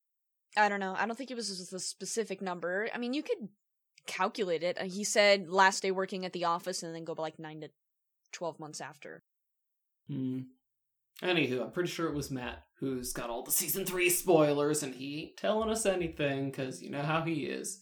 I 0.56 0.68
don't 0.68 0.80
know. 0.80 0.94
I 0.98 1.06
don't 1.06 1.16
think 1.16 1.30
it 1.30 1.36
was 1.36 1.48
just 1.48 1.72
a 1.72 1.78
specific 1.78 2.42
number. 2.42 2.88
I 2.94 2.98
mean, 2.98 3.14
you 3.14 3.22
could 3.22 3.48
calculate 4.06 4.62
it. 4.62 4.78
Uh, 4.78 4.84
He 4.84 5.04
said 5.04 5.48
last 5.48 5.82
day 5.82 5.90
working 5.90 6.26
at 6.26 6.34
the 6.34 6.44
office 6.44 6.82
and 6.82 6.94
then 6.94 7.04
go 7.04 7.14
by 7.14 7.22
like 7.22 7.38
9 7.38 7.62
to 7.62 7.70
12 8.32 8.60
months 8.60 8.80
after. 8.82 9.22
Hmm. 10.08 10.40
Anywho, 11.22 11.62
I'm 11.62 11.70
pretty 11.70 11.90
sure 11.90 12.08
it 12.08 12.14
was 12.14 12.30
Matt 12.30 12.64
who's 12.82 13.12
got 13.12 13.30
all 13.30 13.44
the 13.44 13.52
season 13.52 13.86
three 13.86 14.10
spoilers, 14.10 14.82
and 14.82 14.92
he 14.92 15.22
ain't 15.22 15.36
telling 15.36 15.70
us 15.70 15.86
anything 15.86 16.50
because 16.50 16.82
you 16.82 16.90
know 16.90 17.02
how 17.02 17.22
he 17.22 17.44
is. 17.44 17.80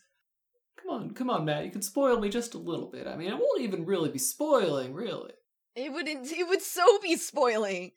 Come 0.76 0.90
on, 0.90 1.10
come 1.12 1.30
on, 1.30 1.46
Matt. 1.46 1.64
You 1.64 1.70
can 1.70 1.80
spoil 1.80 2.20
me 2.20 2.28
just 2.28 2.54
a 2.54 2.58
little 2.58 2.90
bit. 2.90 3.06
I 3.06 3.16
mean, 3.16 3.28
it 3.28 3.38
won't 3.38 3.62
even 3.62 3.86
really 3.86 4.10
be 4.10 4.18
spoiling, 4.18 4.92
really. 4.92 5.32
It 5.74 5.90
would 5.90 6.06
it 6.06 6.48
would 6.48 6.60
so 6.60 6.98
be 7.00 7.16
spoiling. 7.16 7.92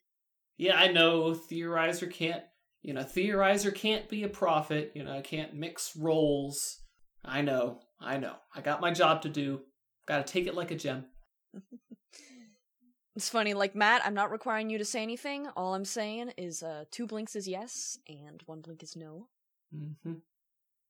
Yeah, 0.58 0.78
I 0.78 0.88
know. 0.94 1.34
Theorizer 1.34 2.10
can't, 2.10 2.44
you 2.82 2.94
know, 2.94 3.04
Theorizer 3.04 3.76
can't 3.76 4.08
be 4.08 4.24
a 4.24 4.30
prophet. 4.30 4.94
You 4.96 5.04
know, 5.04 5.18
I 5.18 5.22
can't 5.22 5.54
mix 5.54 5.98
roles. 5.98 6.80
I 7.26 7.42
know, 7.42 7.80
I 8.00 8.18
know. 8.18 8.36
I 8.56 8.62
got 8.62 8.82
my 8.82 8.92
job 8.92 9.24
to 9.24 9.30
do. 9.30 9.62
Got 10.08 10.26
to 10.26 10.32
take 10.32 10.48
it 10.48 10.56
like 10.56 10.72
a 10.72 10.76
gem. 10.76 11.06
It's 13.16 13.30
funny, 13.30 13.54
like 13.54 13.76
Matt, 13.76 14.02
I'm 14.06 14.16
not 14.16 14.32
requiring 14.32 14.70
you 14.70 14.80
to 14.80 14.86
say 14.86 15.04
anything. 15.04 15.48
All 15.56 15.76
I'm 15.76 15.86
saying 15.86 16.34
is 16.38 16.64
uh 16.64 16.86
two 16.92 17.08
blinks 17.08 17.36
is 17.36 17.48
yes 17.48 17.98
and 18.08 18.42
one 18.46 18.62
blink 18.62 18.82
is 18.84 18.96
no. 18.96 19.28
Mm-hmm. 19.76 20.14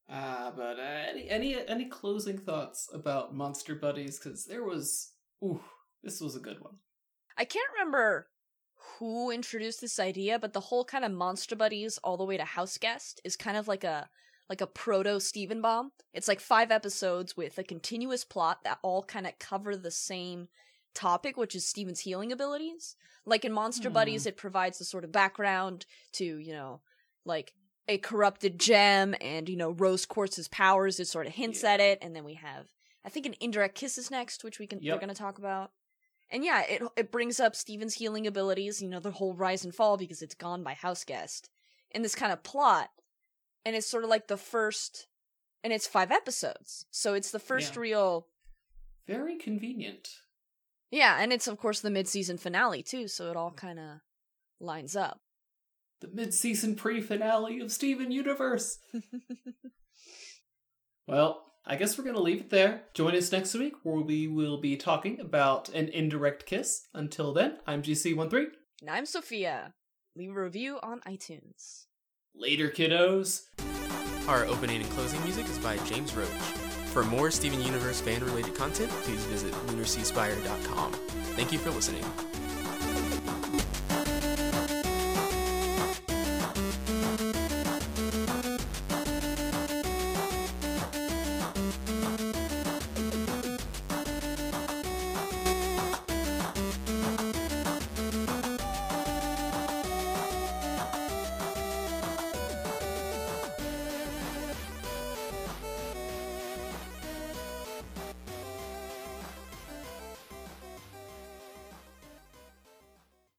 Ah, 0.10 0.52
but 0.56 0.80
uh, 0.80 1.10
any 1.10 1.30
any 1.30 1.68
any 1.68 1.86
closing 1.86 2.38
thoughts 2.38 2.90
about 2.94 3.34
Monster 3.34 3.76
Buddies? 3.76 4.20
Because 4.20 4.46
there 4.46 4.64
was, 4.64 5.12
ooh, 5.44 5.62
this 6.04 6.20
was 6.22 6.36
a 6.36 6.42
good 6.42 6.62
one. 6.62 6.76
I 7.38 7.46
can't 7.46 7.72
remember 7.74 8.28
who 9.00 9.32
introduced 9.32 9.82
this 9.82 10.00
idea, 10.00 10.38
but 10.38 10.54
the 10.54 10.60
whole 10.60 10.84
kind 10.86 11.06
of 11.06 11.12
monster 11.12 11.56
buddies 11.56 11.98
all 12.04 12.18
the 12.18 12.26
way 12.26 12.38
to 12.38 12.44
house 12.44 12.78
guest 12.78 13.22
is 13.24 13.36
kind 13.36 13.58
of 13.58 13.68
like 13.68 13.84
a 13.84 14.10
like 14.50 14.62
a 14.62 14.68
proto 14.68 15.20
Steven 15.20 15.62
bomb. 15.62 15.92
It's 16.14 16.28
like 16.28 16.42
five 16.42 16.70
episodes 16.70 17.38
with 17.38 17.58
a 17.58 17.64
continuous 17.64 18.26
plot 18.26 18.60
that 18.64 18.80
all 18.82 19.04
kind 19.04 19.26
of 19.26 19.40
cover 19.40 19.76
the 19.76 19.92
same 19.92 20.50
topic, 20.93 21.38
which 21.38 21.56
is 21.56 21.65
Steven's 21.65 22.01
healing 22.01 22.32
abilities. 22.32 22.95
Like 23.25 23.45
in 23.45 23.51
Monster 23.53 23.89
Hmm. 23.89 23.93
Buddies, 23.93 24.25
it 24.25 24.38
provides 24.38 24.79
the 24.79 24.86
sort 24.86 25.03
of 25.03 25.12
background 25.12 25.86
to, 26.13 26.25
you 26.25 26.53
know, 26.53 26.82
like 27.25 27.53
a 27.88 27.97
corrupted 27.97 28.60
gem 28.60 29.15
and, 29.21 29.47
you 29.49 29.56
know, 29.58 29.71
Rose 29.71 30.06
Quartz's 30.06 30.47
powers. 30.47 30.99
It 30.99 31.08
sort 31.08 31.27
of 31.27 31.34
hints 31.34 31.63
Yeah. 31.63 31.71
at 31.73 31.79
it. 31.79 31.99
And 32.01 32.15
then 32.15 32.23
we 32.23 32.36
have, 32.36 32.67
I 33.06 33.10
think, 33.10 33.25
an 33.25 33.36
indirect 33.39 33.75
kiss 33.75 33.97
is 33.97 34.12
next, 34.12 34.43
which 34.43 34.60
we 34.60 34.67
can, 34.67 34.79
Yep. 34.82 34.93
we're 34.95 34.99
going 34.99 35.10
to 35.13 35.15
talk 35.15 35.38
about. 35.38 35.71
And 36.29 36.43
yeah, 36.43 36.62
it 36.62 36.82
it 36.95 37.12
brings 37.12 37.39
up 37.39 37.56
Steven's 37.56 37.95
healing 37.95 38.25
abilities, 38.25 38.82
you 38.82 38.89
know, 38.89 38.99
the 38.99 39.12
whole 39.12 39.34
rise 39.36 39.63
and 39.63 39.73
fall 39.75 39.97
because 39.97 40.21
it's 40.21 40.34
gone 40.36 40.63
by 40.63 40.73
house 40.73 41.03
guest. 41.03 41.49
In 41.91 42.01
this 42.01 42.15
kind 42.15 42.32
of 42.34 42.41
plot. 42.43 42.89
And 43.65 43.75
it's 43.75 43.88
sort 43.88 44.03
of 44.03 44.10
like 44.10 44.27
the 44.27 44.36
first 44.38 45.08
and 45.63 45.71
it's 45.71 45.88
five 45.88 46.12
episodes. 46.12 46.86
So 46.91 47.13
it's 47.13 47.32
the 47.32 47.39
first 47.39 47.75
Yeah. 47.75 47.82
real 47.82 48.27
Very 49.08 49.38
convenient. 49.38 50.21
Yeah, 50.93 51.17
and 51.19 51.34
it's 51.34 51.47
of 51.47 51.58
course 51.58 51.79
the 51.79 51.89
mid-season 51.89 52.38
finale 52.38 52.84
too, 52.84 53.08
so 53.08 53.32
it 53.32 53.36
all 53.36 53.49
kind 53.49 53.79
of 53.79 54.01
lines 54.60 54.95
up. 54.95 55.21
The 56.01 56.10
mid-season 56.13 56.75
pre-finale 56.75 57.60
of 57.62 57.71
Steven 57.71 58.12
Universe. 58.12 58.77
Well, 61.06 61.43
I 61.65 61.75
guess 61.75 61.97
we're 61.97 62.06
going 62.06 62.15
to 62.15 62.21
leave 62.21 62.39
it 62.41 62.49
there. 62.49 62.84
Join 62.93 63.13
us 63.13 63.29
next 63.32 63.53
week 63.56 63.73
where 63.84 63.99
we 63.99 64.27
will 64.27 64.62
be 64.62 64.77
talking 64.77 65.19
about 65.19 65.67
an 65.69 65.89
indirect 65.89 66.45
kiss. 66.45 66.88
Until 66.93 67.34
then, 67.34 67.58
I'm 67.67 67.82
GC13. 67.84 68.45
and 68.82 68.89
I'm 68.89 69.06
Sophia. 69.06 69.73
Leave 70.15 70.32
a 70.32 70.41
review 70.41 70.79
on 70.82 71.01
iTunes. 71.01 71.88
Later, 72.34 72.69
kiddos. 72.69 73.41
Our 74.29 74.45
opening 74.45 74.82
and 74.82 74.89
closing 74.91 75.21
music 75.23 75.45
is 75.47 75.58
by 75.60 75.77
James 75.79 76.15
Roach. 76.15 76.29
For 76.93 77.03
more 77.03 77.32
Steven 77.32 77.60
Universe 77.60 77.99
fan 77.99 78.23
related 78.23 78.53
content, 78.53 78.91
please 79.01 79.25
visit 79.25 79.51
lunarseaspire.com. 79.65 80.91
Thank 81.34 81.51
you 81.51 81.58
for 81.58 81.71
listening. 81.71 82.03